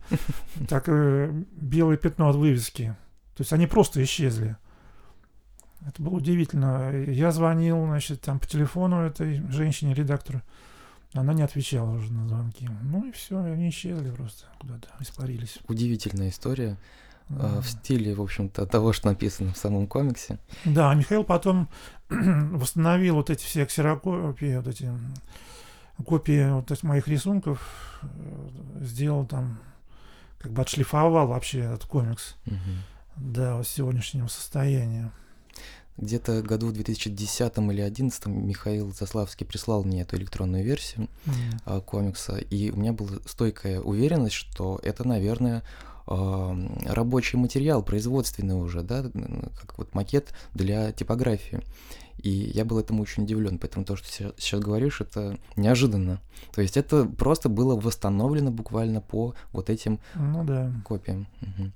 так 0.68 0.88
э, 0.88 1.33
белое 1.53 1.96
пятно 1.96 2.29
от 2.29 2.37
вывески. 2.37 2.94
То 3.35 3.40
есть 3.40 3.53
они 3.53 3.66
просто 3.66 4.03
исчезли. 4.05 4.57
Это 5.87 6.03
было 6.03 6.16
удивительно. 6.16 6.92
Я 6.92 7.33
звонил, 7.33 7.87
значит, 7.87 8.20
там 8.20 8.38
по 8.38 8.46
телефону 8.46 9.00
этой 9.00 9.40
женщине, 9.50 9.94
редактору. 9.94 10.42
Она 11.12 11.33
не 11.35 11.42
отвечала 11.42 11.90
уже 11.90 12.12
на 12.12 12.29
звонки. 12.29 12.68
Ну 12.83 13.07
и 13.07 13.12
все, 13.12 13.40
они 13.42 13.68
исчезли 13.70 14.11
просто 14.11 14.44
куда-то, 14.61 14.88
испарились. 15.01 15.59
Удивительная 15.68 16.29
история 16.29 16.77
э, 17.29 17.35
Да. 17.37 17.61
в 17.61 17.68
стиле, 17.68 18.14
в 18.14 18.23
общем-то, 18.23 18.64
того, 18.66 18.92
что 18.92 19.09
написано 19.09 19.53
в 19.53 19.57
самом 19.57 19.87
комиксе. 19.88 20.38
Да, 20.64 20.90
а 20.90 20.94
Михаил 20.94 21.25
потом 21.25 21.68
восстановил 22.09 23.16
вот 23.16 23.29
эти 23.31 23.44
все 23.44 23.66
ксерокопии, 23.66 24.57
вот 24.57 24.68
эти 24.68 24.88
копии 26.07 26.51
вот 26.51 26.70
этих 26.70 26.83
моих 26.85 27.09
рисунков, 27.09 27.99
э, 28.03 28.79
сделал 28.85 29.27
там, 29.27 29.59
как 30.38 30.53
бы 30.53 30.62
отшлифовал 30.62 31.27
вообще 31.27 31.59
этот 31.61 31.85
комикс 31.87 32.37
Мгм. 32.46 32.57
до 33.16 33.62
сегодняшнего 33.64 34.29
состояния. 34.29 35.11
Где-то 35.96 36.42
году 36.42 36.68
в 36.68 36.72
2010 36.72 37.40
или 37.59 37.83
2011 37.83 38.26
Михаил 38.26 38.92
Заславский 38.92 39.44
прислал 39.44 39.85
мне 39.85 40.03
эту 40.03 40.16
электронную 40.16 40.64
версию 40.64 41.09
а, 41.64 41.81
комикса, 41.81 42.37
и 42.37 42.70
у 42.70 42.76
меня 42.76 42.92
была 42.92 43.18
стойкая 43.26 43.81
уверенность, 43.81 44.35
что 44.35 44.81
это, 44.83 45.07
наверное, 45.07 45.62
а, 46.07 46.57
рабочий 46.87 47.37
материал, 47.37 47.83
производственный 47.83 48.55
уже, 48.55 48.83
да, 48.83 49.03
как 49.61 49.79
вот 49.79 49.94
макет 49.94 50.33
для 50.55 50.92
типографии. 50.92 51.61
И 52.22 52.31
я 52.31 52.64
был 52.64 52.79
этому 52.79 53.03
очень 53.03 53.22
удивлен, 53.22 53.59
поэтому 53.59 53.85
то, 53.85 53.96
что 53.96 54.07
сейчас 54.09 54.61
говоришь, 54.61 55.00
это 55.00 55.38
неожиданно. 55.57 56.20
То 56.53 56.61
есть 56.61 56.76
это 56.76 57.07
просто 57.07 57.48
было 57.48 57.79
восстановлено 57.79 58.50
буквально 58.50 59.00
по 59.00 59.35
вот 59.53 59.70
этим 59.70 60.00
Ну 60.14 60.44
да. 60.44 60.70
копиям. 60.85 61.26
Мгм. 61.40 61.72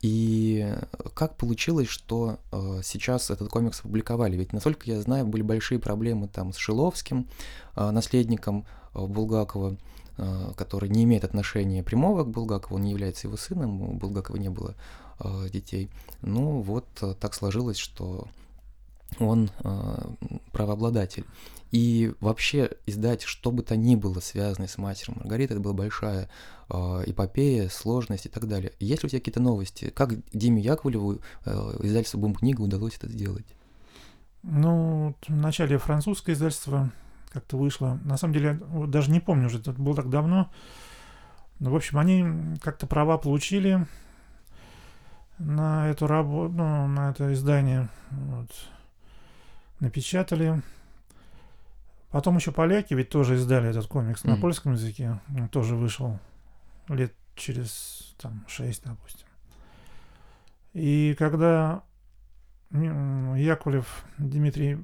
И 0.00 0.74
как 1.14 1.36
получилось, 1.36 1.88
что 1.88 2.38
э, 2.52 2.80
сейчас 2.84 3.30
этот 3.30 3.48
комикс 3.48 3.80
опубликовали? 3.80 4.36
Ведь, 4.36 4.52
насколько 4.52 4.88
я 4.88 5.00
знаю, 5.00 5.26
были 5.26 5.42
большие 5.42 5.80
проблемы 5.80 6.28
там 6.28 6.52
с 6.52 6.56
Шиловским, 6.56 7.26
э, 7.74 7.90
наследником 7.90 8.64
э, 8.94 9.04
Булгакова, 9.04 9.76
э, 10.16 10.52
который 10.56 10.88
не 10.88 11.02
имеет 11.02 11.24
отношения 11.24 11.82
прямого 11.82 12.22
к 12.22 12.28
Булгакову, 12.28 12.76
он 12.76 12.82
не 12.82 12.90
является 12.90 13.26
его 13.26 13.36
сыном, 13.36 13.82
у 13.82 13.92
Булгакова 13.94 14.36
не 14.36 14.50
было 14.50 14.76
э, 15.18 15.48
детей. 15.50 15.90
Ну 16.22 16.60
вот 16.60 16.86
э, 17.02 17.14
так 17.18 17.34
сложилось, 17.34 17.78
что 17.78 18.28
он 19.18 19.50
э, 19.64 20.10
правообладатель. 20.52 21.24
И 21.70 22.12
вообще 22.20 22.70
издать 22.86 23.22
что 23.22 23.50
бы 23.50 23.62
то 23.62 23.76
ни 23.76 23.94
было 23.94 24.20
связанное 24.20 24.68
с 24.68 24.78
матерью 24.78 25.16
Маргаритой, 25.18 25.56
это 25.56 25.62
была 25.62 25.74
большая 25.74 26.30
э, 26.70 26.74
эпопея, 27.06 27.68
сложность 27.68 28.26
и 28.26 28.28
так 28.28 28.48
далее. 28.48 28.72
Есть 28.80 29.02
ли 29.02 29.06
у 29.06 29.10
тебя 29.10 29.20
какие-то 29.20 29.40
новости? 29.40 29.90
Как 29.90 30.14
Диме 30.32 30.62
Яковлеву, 30.62 31.20
э, 31.44 31.50
издательству 31.82 32.20
Бум-книга 32.20 32.62
удалось 32.62 32.96
это 32.96 33.08
сделать? 33.08 33.46
Ну, 34.42 35.14
в 35.26 35.36
начале 35.36 35.78
французское 35.78 36.34
издательство 36.34 36.90
как-то 37.30 37.58
вышло. 37.58 37.98
На 38.04 38.16
самом 38.16 38.34
деле, 38.34 38.60
даже 38.86 39.10
не 39.10 39.20
помню 39.20 39.46
уже, 39.46 39.58
это 39.58 39.72
было 39.72 39.96
так 39.96 40.08
давно. 40.08 40.50
Ну, 41.58 41.70
в 41.70 41.76
общем, 41.76 41.98
они 41.98 42.56
как-то 42.62 42.86
права 42.86 43.18
получили 43.18 43.86
на 45.38 45.88
эту 45.88 46.06
работу, 46.06 46.54
ну, 46.54 46.86
на 46.86 47.10
это 47.10 47.32
издание. 47.32 47.88
Вот. 48.10 48.50
Напечатали. 49.80 50.62
Потом 52.10 52.36
еще 52.36 52.52
поляки 52.52 52.94
ведь 52.94 53.10
тоже 53.10 53.34
издали 53.36 53.68
этот 53.68 53.86
комикс 53.86 54.24
на 54.24 54.32
Мгм. 54.32 54.40
польском 54.40 54.72
языке. 54.72 55.20
Он 55.36 55.48
тоже 55.48 55.76
вышел 55.76 56.18
лет 56.88 57.14
через 57.34 58.14
там, 58.18 58.44
6, 58.48 58.84
допустим. 58.84 59.26
И 60.72 61.14
когда 61.18 61.82
Яковлев 62.70 64.04
Дмитрий 64.18 64.78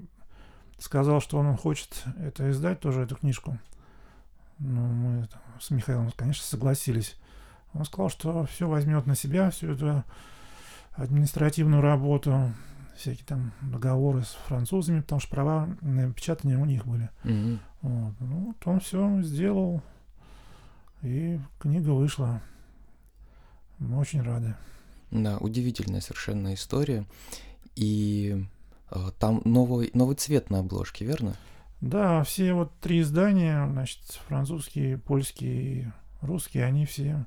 сказал, 0.78 1.20
что 1.20 1.38
он 1.38 1.56
хочет 1.56 2.04
это 2.18 2.50
издать, 2.50 2.80
тоже 2.80 3.02
эту 3.02 3.16
книжку, 3.16 3.58
ну, 4.58 4.80
мы 4.86 5.26
там 5.26 5.40
с 5.60 5.70
Михаилом, 5.70 6.10
конечно, 6.16 6.44
согласились. 6.44 7.16
Он 7.72 7.84
сказал, 7.84 8.08
что 8.10 8.44
все 8.46 8.68
возьмет 8.68 9.06
на 9.06 9.14
себя, 9.16 9.50
всю 9.50 9.72
эту 9.72 10.04
административную 10.92 11.82
работу, 11.82 12.52
всякие 12.96 13.24
там 13.26 13.52
договоры 13.60 14.22
с 14.22 14.36
французами, 14.46 15.00
потому 15.00 15.20
что 15.20 15.30
права 15.30 15.76
на 15.80 16.12
печатание 16.12 16.58
у 16.58 16.64
них 16.64 16.86
были. 16.86 17.10
Мгм. 17.24 17.60
Вот. 17.82 18.14
Ну, 18.20 18.46
вот 18.46 18.56
он 18.66 18.80
все 18.80 19.22
сделал, 19.22 19.82
и 21.02 21.38
книга 21.58 21.90
вышла. 21.90 22.40
Мы 23.78 23.98
очень 23.98 24.22
рады. 24.22 24.54
Да, 25.10 25.38
удивительная 25.38 26.00
совершенно 26.00 26.54
история. 26.54 27.04
И 27.76 28.44
э, 28.90 29.10
там 29.18 29.42
новый, 29.44 29.90
новый 29.94 30.16
цвет 30.16 30.50
на 30.50 30.60
обложке, 30.60 31.04
верно? 31.04 31.34
Да, 31.80 32.24
все 32.24 32.54
вот 32.54 32.72
три 32.80 33.00
издания, 33.00 33.68
значит, 33.70 34.00
французский, 34.26 34.96
польский 34.96 35.80
и 35.80 35.86
русский, 36.22 36.60
они 36.60 36.86
все... 36.86 37.26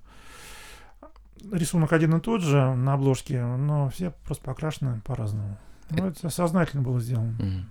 Рисунок 1.51 1.93
один 1.93 2.15
и 2.15 2.19
тот 2.19 2.41
же 2.41 2.73
на 2.75 2.93
обложке, 2.93 3.41
но 3.43 3.89
все 3.89 4.11
просто 4.25 4.43
покрашены 4.43 5.01
по-разному. 5.05 5.57
Ну, 5.89 6.07
это 6.07 6.29
сознательно 6.29 6.81
было 6.83 6.99
сделано. 6.99 7.31
Мгм. 7.39 7.69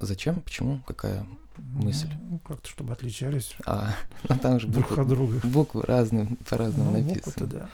Зачем? 0.00 0.40
Почему? 0.40 0.80
Какая 0.86 1.26
мысль? 1.56 2.08
Ну, 2.28 2.38
как-то, 2.40 2.68
чтобы 2.68 2.92
отличались 2.92 3.54
А, 3.64 3.94
ну 4.28 4.36
там 4.38 4.60
же 4.60 4.66
друг 4.68 4.88
буквы, 4.88 5.02
от 5.02 5.08
друга. 5.08 5.40
буквы 5.44 5.82
разные, 5.82 6.26
по-разному 6.48 6.90
Ну, 6.92 6.98
написаны. 7.08 7.46
да. 7.46 7.68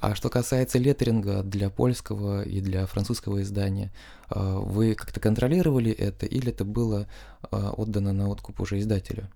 А 0.00 0.14
что 0.14 0.30
касается 0.30 0.78
леттеринга 0.78 1.42
для 1.42 1.68
польского 1.68 2.42
и 2.42 2.60
для 2.60 2.86
французского 2.86 3.42
издания, 3.42 3.90
а, 4.30 4.58
вы 4.60 4.94
как-то 4.94 5.20
контролировали 5.20 5.90
это 5.90 6.26
или 6.26 6.50
это 6.50 6.64
было 6.64 7.06
а, 7.50 7.70
отдано 7.70 8.12
на 8.12 8.28
откуп 8.28 8.60
уже 8.60 8.78
издателю? 8.78 9.28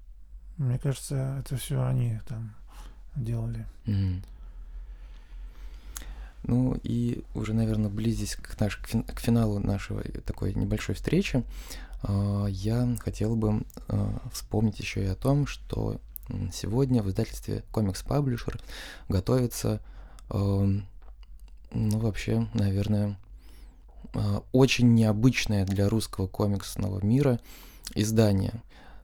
Мне 0.59 0.79
кажется, 0.79 1.43
это 1.45 1.57
все 1.57 1.83
они 1.85 2.21
там 2.29 2.53
делали. 3.17 3.67
Мгм. 3.87 4.23
Ну 6.43 6.77
и 6.83 7.23
уже, 7.35 7.53
наверное, 7.53 7.91
близясь 7.91 8.37
к, 8.37 8.59
наш, 8.61 8.77
к, 8.77 8.89
фин- 8.89 9.05
к 9.05 9.21
финалу 9.21 9.59
нашей 9.59 9.97
такой 10.25 10.55
небольшой 10.55 10.95
встречи, 10.95 11.45
а, 12.03 12.47
я 12.47 12.97
хотел 13.01 13.37
бы 13.37 13.63
а, 13.89 14.21
вспомнить 14.33 14.79
еще 14.79 15.05
и 15.05 15.09
о 15.09 15.15
том, 15.15 15.47
что 15.47 16.01
сегодня 16.53 17.03
в 17.03 17.11
издательстве 17.11 17.65
Comics 17.73 18.07
Publisher 18.07 18.61
готовится, 19.09 19.81
ам, 20.29 20.87
ну 21.73 21.99
вообще, 21.99 22.49
наверное, 22.55 23.19
а, 24.15 24.43
очень 24.53 24.95
необычное 24.95 25.67
для 25.67 25.89
русского 25.89 26.27
комиксного 26.27 27.05
мира 27.05 27.39
издание. 27.95 28.63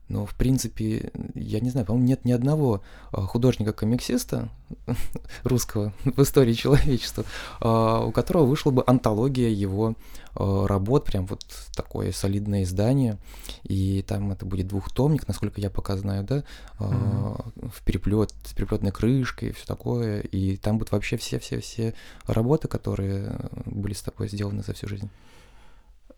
Но, 0.09 0.25
в 0.25 0.35
принципе, 0.35 1.11
я 1.35 1.59
не 1.59 1.69
знаю, 1.69 1.85
по-моему, 1.85 2.07
нет 2.07 2.23
ни 2.23 2.31
одного 2.31 2.81
а, 3.11 3.21
художника-комиксиста 3.21 4.49
русского 5.43 5.93
в 6.05 6.21
истории 6.21 6.53
человечества, 6.53 7.25
а, 7.59 8.05
у 8.05 8.11
которого 8.11 8.45
вышла 8.45 8.71
бы 8.71 8.83
антология 8.87 9.49
его 9.49 9.95
а, 10.33 10.65
работ, 10.65 11.03
прям 11.03 11.25
вот 11.25 11.43
такое 11.75 12.13
солидное 12.13 12.63
издание, 12.63 13.17
и 13.63 14.01
там 14.07 14.31
это 14.31 14.45
будет 14.45 14.67
двухтомник, 14.67 15.27
насколько 15.27 15.59
я 15.59 15.69
пока 15.69 15.97
знаю, 15.97 16.23
да, 16.23 16.43
mm-hmm. 16.79 17.69
в 17.73 17.83
переплет, 17.83 18.33
с 18.45 18.53
переплетной 18.53 18.91
крышкой 18.91 19.49
и 19.49 19.51
все 19.51 19.65
такое, 19.65 20.21
и 20.21 20.55
там 20.55 20.77
будут 20.77 20.93
вообще 20.93 21.17
все-все-все 21.17 21.93
работы, 22.27 22.69
которые 22.69 23.35
были 23.65 23.93
с 23.93 24.01
тобой 24.01 24.29
сделаны 24.29 24.63
за 24.63 24.73
всю 24.73 24.87
жизнь. 24.87 25.09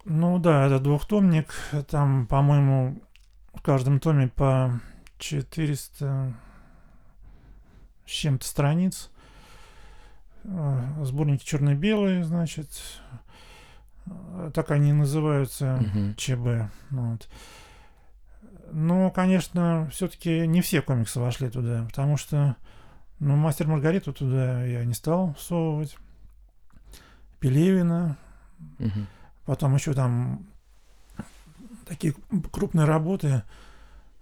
Ну 0.05 0.39
да, 0.39 0.67
это 0.67 0.79
двухтомник, 0.79 1.53
там, 1.89 2.25
по-моему, 2.27 2.99
в 3.53 3.61
каждом 3.61 3.99
томе 3.99 4.27
по 4.27 4.79
400 5.17 6.33
с 8.05 8.11
чем-то 8.11 8.45
страниц. 8.45 9.11
Э, 10.43 11.03
сборники 11.03 11.45
черно-белые, 11.45 12.23
значит. 12.23 12.69
Э, 14.05 14.51
так 14.53 14.71
они 14.71 14.93
называются, 14.93 15.79
uh-huh. 15.81 16.15
ЧБ. 16.15 16.71
Вот. 16.91 17.29
Но, 18.71 19.11
конечно, 19.11 19.89
все-таки 19.91 20.47
не 20.47 20.61
все 20.61 20.81
комиксы 20.81 21.19
вошли 21.19 21.49
туда, 21.49 21.85
потому 21.85 22.17
что 22.17 22.55
ну, 23.19 23.35
Мастер 23.35 23.67
Маргариту 23.67 24.13
туда 24.13 24.63
я 24.63 24.85
не 24.85 24.93
стал 24.93 25.33
всовывать. 25.33 25.97
Пелевина. 27.39 28.17
Uh-huh. 28.79 29.05
Потом 29.45 29.75
еще 29.75 29.93
там 29.93 30.45
такие 31.89 32.13
крупные 32.51 32.85
работы, 32.85 33.43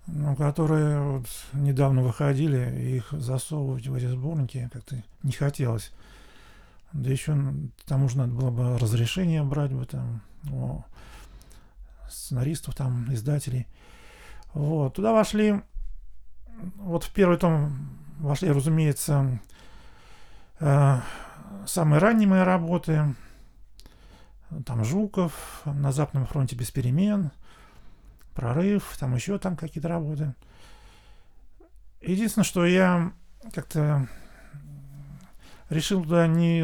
ну, 0.07 0.35
которые 0.35 1.01
вот 1.01 1.27
недавно 1.53 2.01
выходили, 2.01 2.95
их 2.95 3.11
засовывать 3.11 3.87
в 3.87 3.93
эти 3.93 4.05
сборники 4.05 4.69
как-то 4.71 5.03
не 5.21 5.33
хотелось. 5.33 5.91
Да 6.93 7.11
еще 7.11 7.37
тому 7.85 8.07
же 8.07 8.17
надо 8.17 8.31
было 8.31 8.49
бы 8.49 8.77
разрешение 8.77 9.43
брать 9.43 9.73
бы 9.73 9.85
там 9.85 10.21
у 10.49 10.81
сценаристов, 12.09 12.73
там, 12.73 13.13
издателей. 13.13 13.67
Вот. 14.53 14.95
Туда 14.95 15.11
вошли, 15.11 15.61
вот 16.77 17.03
в 17.03 17.11
первый 17.11 17.37
том 17.37 17.89
вошли, 18.19 18.49
разумеется, 18.49 19.41
э, 20.61 20.99
самые 21.65 21.99
ранние 21.99 22.29
мои 22.29 22.41
работы. 22.41 23.13
Там 24.65 24.85
Жуков, 24.85 25.63
на 25.65 25.91
Западном 25.91 26.25
фронте 26.27 26.55
без 26.55 26.71
перемен– 26.71 27.31
прорыв, 28.37 28.95
там 28.99 29.15
еще 29.15 29.39
там 29.39 29.57
какие-то 29.57 29.89
работы. 29.89 30.35
Единственное, 32.01 32.45
что 32.45 32.67
я 32.67 33.11
как-то 33.51 34.07
решил 35.69 36.03
туда 36.03 36.27
не 36.27 36.63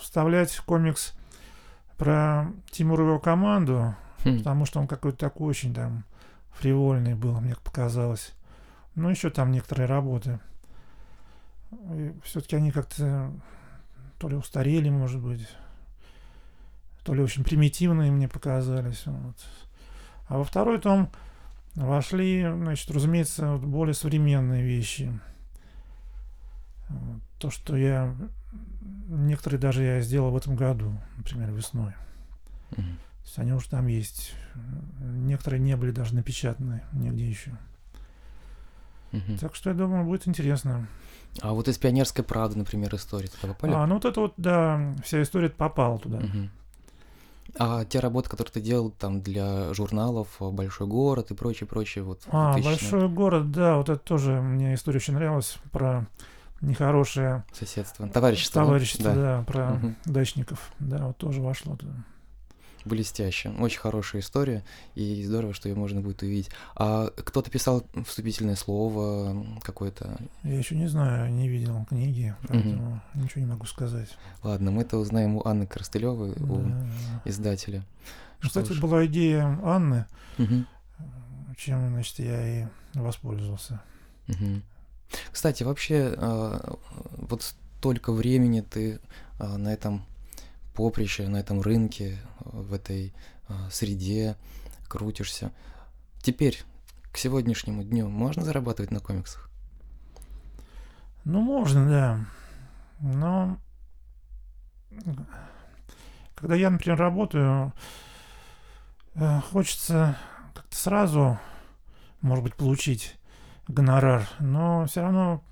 вставлять 0.00 0.56
комикс 0.60 1.12
про 1.98 2.46
Тимура 2.70 3.02
его 3.02 3.18
команду, 3.18 3.96
хм. 4.24 4.38
потому 4.38 4.66
что 4.66 4.78
он 4.78 4.86
какой-то 4.86 5.18
такой 5.18 5.48
очень 5.48 5.74
там 5.74 6.04
фривольный 6.52 7.14
был, 7.14 7.40
мне 7.40 7.56
показалось. 7.56 8.32
Ну, 8.94 9.10
еще 9.10 9.30
там 9.30 9.50
некоторые 9.50 9.86
работы. 9.86 10.38
все-таки 12.22 12.54
они 12.54 12.70
как-то 12.70 13.32
то 14.20 14.28
ли 14.28 14.36
устарели, 14.36 14.90
может 14.90 15.20
быть, 15.20 15.48
то 17.02 17.14
ли 17.14 17.20
очень 17.20 17.42
примитивные 17.42 18.12
мне 18.12 18.28
показались. 18.28 19.02
Вот. 19.06 19.36
А 20.26 20.38
во 20.38 20.44
второй 20.44 20.78
том 20.78 21.10
вошли, 21.74 22.42
значит, 22.42 22.90
разумеется, 22.90 23.56
более 23.56 23.94
современные 23.94 24.62
вещи. 24.62 25.12
То, 27.38 27.50
что 27.50 27.76
я... 27.76 28.14
Некоторые 29.06 29.60
даже 29.60 29.82
я 29.82 30.00
сделал 30.00 30.30
в 30.30 30.36
этом 30.36 30.56
году, 30.56 30.92
например, 31.18 31.50
весной. 31.50 31.92
Mm-hmm. 32.70 32.96
То 32.96 33.24
есть 33.24 33.38
они 33.38 33.52
уже 33.52 33.68
там 33.68 33.86
есть. 33.86 34.34
Некоторые 35.00 35.60
не 35.60 35.76
были 35.76 35.90
даже 35.90 36.14
напечатаны 36.14 36.82
нигде 36.92 37.28
еще. 37.28 37.50
Mm-hmm. 39.12 39.38
Так 39.38 39.54
что 39.54 39.70
я 39.70 39.76
думаю, 39.76 40.04
будет 40.04 40.26
интересно. 40.26 40.86
А 41.40 41.52
вот 41.52 41.68
из 41.68 41.78
пионерской 41.78 42.24
правды, 42.24 42.58
например, 42.58 42.94
история 42.94 43.28
туда 43.28 43.52
попали? 43.52 43.72
А, 43.72 43.86
ну 43.86 43.94
вот 43.94 44.04
это 44.04 44.20
вот, 44.20 44.34
да, 44.36 44.94
вся 45.04 45.22
история 45.22 45.50
попала 45.50 45.98
туда. 45.98 46.18
Mm-hmm. 46.18 46.48
А 47.58 47.84
те 47.84 48.00
работы, 48.00 48.28
которые 48.28 48.52
ты 48.52 48.60
делал 48.60 48.90
там 48.90 49.20
для 49.20 49.72
журналов 49.74 50.28
«Большой 50.40 50.86
город» 50.86 51.30
и 51.30 51.34
прочее, 51.34 51.66
прочее, 51.68 52.04
вот. 52.04 52.22
А, 52.30 52.58
«Большой 52.58 53.08
город», 53.08 53.52
да, 53.52 53.76
вот 53.76 53.88
это 53.88 54.00
тоже 54.00 54.40
мне 54.40 54.74
история 54.74 54.96
очень 54.98 55.14
нравилась 55.14 55.56
про 55.70 56.06
нехорошее 56.60 57.44
соседство, 57.52 58.08
товарищество. 58.08 58.62
Товарищество, 58.62 59.12
да, 59.12 59.38
да 59.38 59.44
про 59.44 59.72
угу. 59.74 59.94
дачников, 60.04 60.72
да, 60.78 61.06
вот 61.06 61.16
тоже 61.16 61.40
вошло 61.40 61.76
туда. 61.76 61.92
Блестяще. 62.84 63.50
Очень 63.50 63.80
хорошая 63.80 64.20
история, 64.20 64.62
и 64.94 65.24
здорово, 65.24 65.54
что 65.54 65.68
ее 65.68 65.74
можно 65.74 66.00
будет 66.00 66.22
увидеть. 66.22 66.50
А 66.76 67.08
кто-то 67.08 67.50
писал 67.50 67.84
вступительное 68.06 68.56
слово 68.56 69.46
какое-то? 69.62 70.18
Я 70.42 70.58
еще 70.58 70.74
не 70.76 70.86
знаю, 70.86 71.32
не 71.32 71.48
видел 71.48 71.86
книги, 71.86 72.34
поэтому 72.48 73.02
угу. 73.14 73.22
ничего 73.22 73.40
не 73.40 73.46
могу 73.46 73.66
сказать. 73.66 74.08
Ладно, 74.42 74.70
мы 74.70 74.82
это 74.82 74.98
узнаем 74.98 75.36
у 75.36 75.46
Анны 75.46 75.66
Коростылевой, 75.66 76.34
да. 76.36 76.44
у 76.44 76.64
издателя. 77.24 77.84
Ну, 78.42 78.48
кстати, 78.48 78.72
уж... 78.72 78.80
была 78.80 79.06
идея 79.06 79.58
Анны, 79.62 80.04
угу. 80.38 80.64
чем, 81.56 81.88
значит, 81.88 82.18
я 82.18 82.64
и 82.64 82.66
воспользовался. 82.92 83.80
Угу. 84.28 84.62
Кстати, 85.32 85.62
вообще, 85.62 86.14
а, 86.16 86.76
вот 87.16 87.54
столько 87.78 88.12
времени 88.12 88.60
ты 88.60 89.00
а, 89.38 89.56
на 89.56 89.72
этом 89.72 90.04
поприще, 90.74 91.28
на 91.28 91.38
этом 91.38 91.60
рынке, 91.60 92.18
в 92.40 92.72
этой 92.74 93.14
э, 93.48 93.54
среде 93.70 94.36
крутишься. 94.88 95.52
Теперь, 96.22 96.62
к 97.12 97.16
сегодняшнему 97.16 97.82
дню, 97.82 98.08
можно 98.08 98.44
зарабатывать 98.44 98.90
на 98.90 99.00
комиксах? 99.00 99.50
Ну, 101.24 101.40
можно, 101.40 101.88
да. 101.88 102.26
Но 103.00 103.58
когда 106.34 106.54
я, 106.54 106.70
например, 106.70 106.98
работаю, 106.98 107.72
э, 109.14 109.40
хочется 109.52 110.16
как-то 110.54 110.76
сразу, 110.76 111.38
может 112.20 112.44
быть, 112.44 112.54
получить 112.54 113.16
гонорар, 113.68 114.28
но 114.40 114.86
все 114.86 115.02
равно 115.02 115.42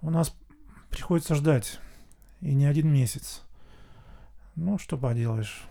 у 0.00 0.10
нас 0.10 0.34
приходится 0.90 1.34
ждать 1.34 1.80
и 2.40 2.54
не 2.54 2.66
один 2.66 2.92
месяц. 2.92 3.42
Ну, 4.58 4.76
что 4.76 4.98
поделаешь. 4.98 5.62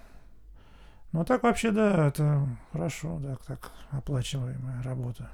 Ну, 1.11 1.25
так 1.25 1.43
вообще, 1.43 1.71
да, 1.71 2.07
это 2.07 2.47
хорошо, 2.71 3.19
да, 3.19 3.35
так 3.45 3.71
оплачиваемая 3.91 4.81
работа. 4.81 5.29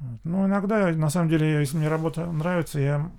Вот. 0.00 0.20
Ну, 0.24 0.46
иногда, 0.46 0.88
на 0.88 1.10
самом 1.10 1.28
деле, 1.28 1.60
если 1.60 1.76
мне 1.76 1.86
работа 1.86 2.26
нравится, 2.26 2.80
я 2.80 3.10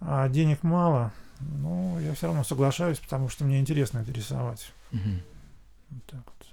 а 0.00 0.28
денег 0.28 0.62
мало, 0.62 1.12
ну, 1.40 1.98
я 2.00 2.14
все 2.14 2.26
равно 2.26 2.44
соглашаюсь, 2.44 2.98
потому 2.98 3.30
что 3.30 3.44
мне 3.44 3.58
интересно 3.58 4.00
это 4.00 4.12
рисовать. 4.12 4.72
Угу. 4.92 5.10
Вот 5.90 6.04
так 6.06 6.20
вот. 6.26 6.46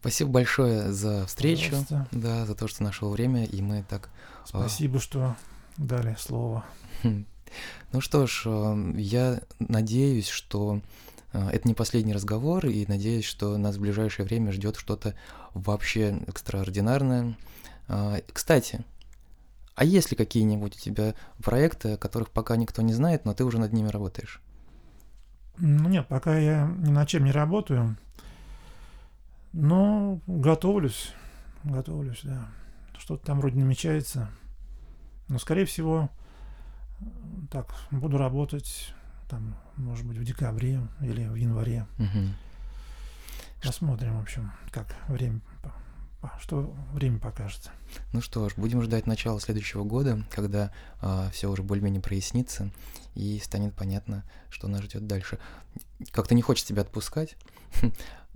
Спасибо 0.00 0.30
большое 0.30 0.92
за 0.92 1.26
встречу, 1.26 1.70
Пожалуйста. 1.70 2.08
да, 2.12 2.44
за 2.44 2.54
то, 2.54 2.68
что 2.68 2.82
нашел 2.82 3.10
время, 3.10 3.44
и 3.44 3.62
мы 3.62 3.82
так. 3.82 4.10
А, 4.44 4.46
Спасибо, 4.46 5.00
что 5.00 5.36
дали 5.78 6.14
слово. 6.18 6.66
Ну 7.92 8.00
что 8.00 8.26
ж, 8.26 8.42
э, 8.46 8.92
я 8.96 9.40
надеюсь, 9.58 10.28
что 10.28 10.80
э, 11.32 11.48
это 11.50 11.68
не 11.68 11.74
последний 11.74 12.12
разговор, 12.12 12.66
и 12.66 12.86
надеюсь, 12.86 13.24
что 13.24 13.56
нас 13.56 13.76
в 13.76 13.80
ближайшее 13.80 14.26
время 14.26 14.52
ждет 14.52 14.76
что-то 14.76 15.14
вообще 15.54 16.18
экстраординарное. 16.26 17.36
А, 17.88 18.18
кстати, 18.32 18.84
а 19.74 19.84
есть 19.84 20.10
ли 20.10 20.16
какие-нибудь 20.16 20.76
у 20.76 20.80
тебя 20.80 21.14
проекты, 21.42 21.92
о 21.92 21.96
которых 21.98 22.30
пока 22.30 22.56
никто 22.56 22.82
не 22.82 22.92
знает, 22.92 23.24
но 23.24 23.34
ты 23.34 23.44
уже 23.44 23.58
над 23.58 23.72
ними 23.72 23.88
работаешь? 23.88 24.40
Ну 25.58 25.88
нет, 25.88 26.06
пока 26.06 26.38
я 26.38 26.66
ни 26.78 26.90
над 26.90 27.08
чем 27.08 27.24
не 27.24 27.32
работаю, 27.32 27.96
но 29.52 30.20
готовлюсь, 30.26 31.12
готовлюсь, 31.64 32.20
да. 32.24 32.48
Что-то 32.98 33.26
там 33.26 33.40
вроде 33.40 33.58
намечается. 33.58 34.30
Но, 35.28 35.38
скорее 35.38 35.64
всего, 35.64 36.10
так, 37.50 37.74
буду 37.90 38.18
работать 38.18 38.94
там, 39.28 39.56
может 39.76 40.06
быть, 40.06 40.18
в 40.18 40.24
декабре 40.24 40.80
или 41.00 41.26
в 41.26 41.34
январе. 41.34 41.86
Угу. 41.98 42.34
Посмотрим, 43.62 44.18
в 44.18 44.22
общем, 44.22 44.52
как 44.70 44.94
время, 45.08 45.40
что 46.40 46.74
время 46.92 47.18
покажет. 47.18 47.70
Ну 48.12 48.20
что 48.20 48.48
ж, 48.48 48.54
будем 48.56 48.82
ждать 48.82 49.06
начала 49.06 49.40
следующего 49.40 49.84
года, 49.84 50.24
когда 50.30 50.70
а, 51.00 51.30
все 51.30 51.50
уже 51.50 51.62
более-менее 51.62 52.00
прояснится 52.00 52.70
и 53.14 53.40
станет 53.42 53.74
понятно, 53.74 54.24
что 54.50 54.68
нас 54.68 54.82
ждет 54.82 55.06
дальше. 55.06 55.38
Как-то 56.12 56.34
не 56.34 56.42
хочется 56.42 56.68
тебя 56.68 56.82
отпускать. 56.82 57.36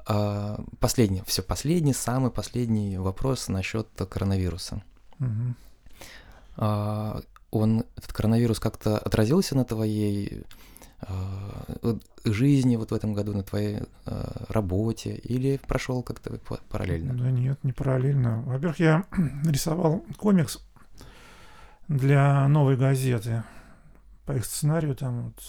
А, 0.07 0.65
последний, 0.81 1.23
все, 1.27 1.43
последний, 1.43 1.93
самый 1.93 2.31
последний 2.31 2.97
вопрос 2.97 3.49
насчет 3.49 3.87
коронавируса. 4.09 4.83
Он, 7.51 7.84
этот 7.96 8.12
коронавирус 8.12 8.61
как-то 8.61 8.98
отразился 8.98 9.57
на 9.57 9.64
твоей 9.64 10.44
вот 11.82 12.03
жизни 12.24 12.76
вот 12.76 12.90
в 12.90 12.94
этом 12.94 13.14
году, 13.14 13.32
на 13.32 13.42
твоей 13.42 13.80
а, 14.05 14.44
работе, 14.48 15.14
или 15.14 15.59
прошел 15.66 16.03
как-то 16.03 16.38
па- 16.38 16.61
параллельно? 16.68 17.14
Да 17.14 17.30
нет, 17.30 17.62
не 17.64 17.72
параллельно. 17.72 18.42
Во-первых, 18.42 18.80
я 18.80 19.05
рисовал 19.44 20.05
комикс 20.16 20.61
для 21.88 22.46
новой 22.48 22.76
газеты. 22.76 23.44
По 24.26 24.32
их 24.32 24.44
сценарию 24.44 24.94
там 24.94 25.22
вот 25.24 25.42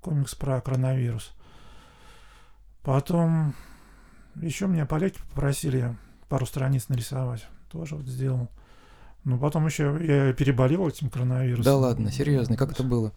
комикс 0.00 0.34
про 0.34 0.60
коронавирус. 0.60 1.32
Потом 2.82 3.54
еще 4.34 4.66
меня 4.66 4.86
поляки 4.86 5.20
попросили 5.30 5.96
пару 6.28 6.46
страниц 6.46 6.88
нарисовать. 6.88 7.46
Тоже 7.70 7.94
вот 7.94 8.06
сделал. 8.06 8.48
Ну, 9.24 9.38
потом 9.38 9.66
еще 9.66 9.98
я 10.00 10.32
переболел 10.32 10.88
этим 10.88 11.10
коронавирусом. 11.10 11.64
Да 11.64 11.76
ладно, 11.76 12.10
серьезно, 12.10 12.56
как 12.56 12.72
это 12.72 12.82
было? 12.82 13.12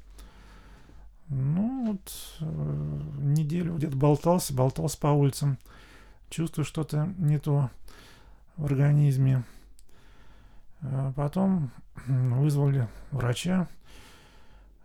Ну, 1.30 1.88
вот 1.88 2.14
э, 2.42 3.00
неделю 3.20 3.76
где-то 3.76 3.96
болтался, 3.96 4.54
болтался 4.54 4.98
по 5.00 5.08
улицам. 5.08 5.58
Чувствую 6.30 6.66
что-то 6.66 7.14
не 7.18 7.40
то 7.40 7.70
в 8.58 8.66
организме. 8.66 9.44
А 10.82 11.14
Потом 11.14 11.72
вызвали 12.08 12.88
врача. 13.12 13.68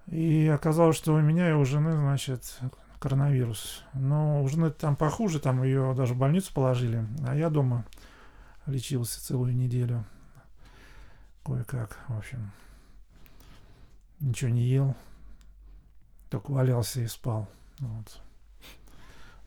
И 0.06 0.46
оказалось, 0.46 0.96
что 0.96 1.14
у 1.14 1.20
меня 1.20 1.50
и 1.50 1.52
у 1.52 1.64
жены, 1.64 1.96
значит, 1.96 2.58
коронавирус. 2.98 3.82
Но 3.92 4.42
у 4.42 4.48
жены 4.48 4.70
там 4.70 4.96
похуже, 4.96 5.40
там 5.40 5.62
ее 5.62 5.94
даже 5.94 6.14
в 6.14 6.18
больницу 6.18 6.52
положили. 6.54 7.06
А 7.26 7.36
я 7.36 7.50
дома 7.50 7.84
лечился 8.66 9.20
целую 9.20 9.54
неделю. 9.54 10.04
Кое-как, 11.44 11.98
в 12.08 12.18
общем. 12.18 12.50
Ничего 14.20 14.50
не 14.50 14.62
ел. 14.62 14.96
Только 16.30 16.50
валялся 16.50 17.00
и 17.00 17.06
спал. 17.06 17.48
Вот. 17.78 18.20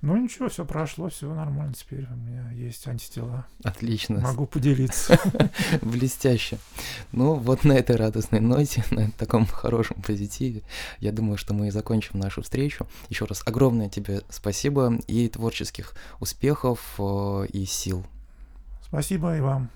Ну 0.02 0.18
ничего, 0.18 0.50
все 0.50 0.66
прошло, 0.66 1.10
все 1.10 1.32
нормально. 1.32 1.76
Теперь 1.76 2.08
у 2.12 2.16
меня 2.16 2.50
есть 2.54 2.88
антитела. 2.88 3.46
Отлично, 3.64 4.20
Могу 4.20 4.48
поделиться. 4.48 5.20
блестяще. 5.84 6.58
Ну, 7.12 7.36
вот 7.36 7.64
на 7.66 7.74
этой 7.74 7.98
радостной 7.98 8.40
ноте, 8.40 8.84
на 8.92 9.12
таком 9.12 9.46
хорошем 9.46 10.02
позитиве, 10.02 10.64
я 11.00 11.12
думаю, 11.12 11.38
что 11.38 11.54
мы 11.54 11.68
и 11.68 11.72
закончим 11.72 12.18
нашу 12.18 12.42
встречу. 12.42 12.88
Еще 13.10 13.26
раз 13.26 13.44
огромное 13.46 13.90
тебе 13.90 14.22
спасибо 14.30 14.92
и 15.06 15.30
творческих 15.30 15.94
успехов 16.20 16.96
э, 16.98 17.46
и 17.54 17.66
сил. 17.66 18.04
Спасибо 18.82 19.38
и 19.38 19.40
вам. 19.40 19.70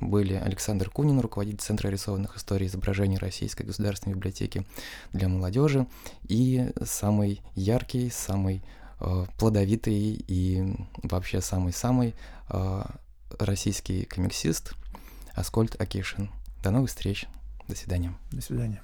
Были 0.00 0.34
Александр 0.34 0.90
Кунин, 0.90 1.20
руководитель 1.20 1.60
Центра 1.60 1.88
рисованных 1.88 2.36
историй 2.36 2.66
изображений 2.66 3.18
Российской 3.18 3.62
государственной 3.64 4.14
библиотеки 4.14 4.66
для 5.12 5.28
молодежи, 5.28 5.86
и 6.28 6.70
самый 6.84 7.42
яркий, 7.54 8.10
самый 8.10 8.62
э, 9.00 9.26
плодовитый 9.38 10.24
и 10.26 10.76
вообще 11.02 11.40
самый-самый 11.40 12.14
э, 12.48 12.82
российский 13.38 14.04
комиксист 14.04 14.74
Аскольд 15.34 15.80
Акишин. 15.80 16.30
До 16.62 16.70
новых 16.70 16.88
встреч. 16.88 17.26
До 17.68 17.76
свидания. 17.76 18.14
До 18.32 18.40
свидания. 18.40 18.80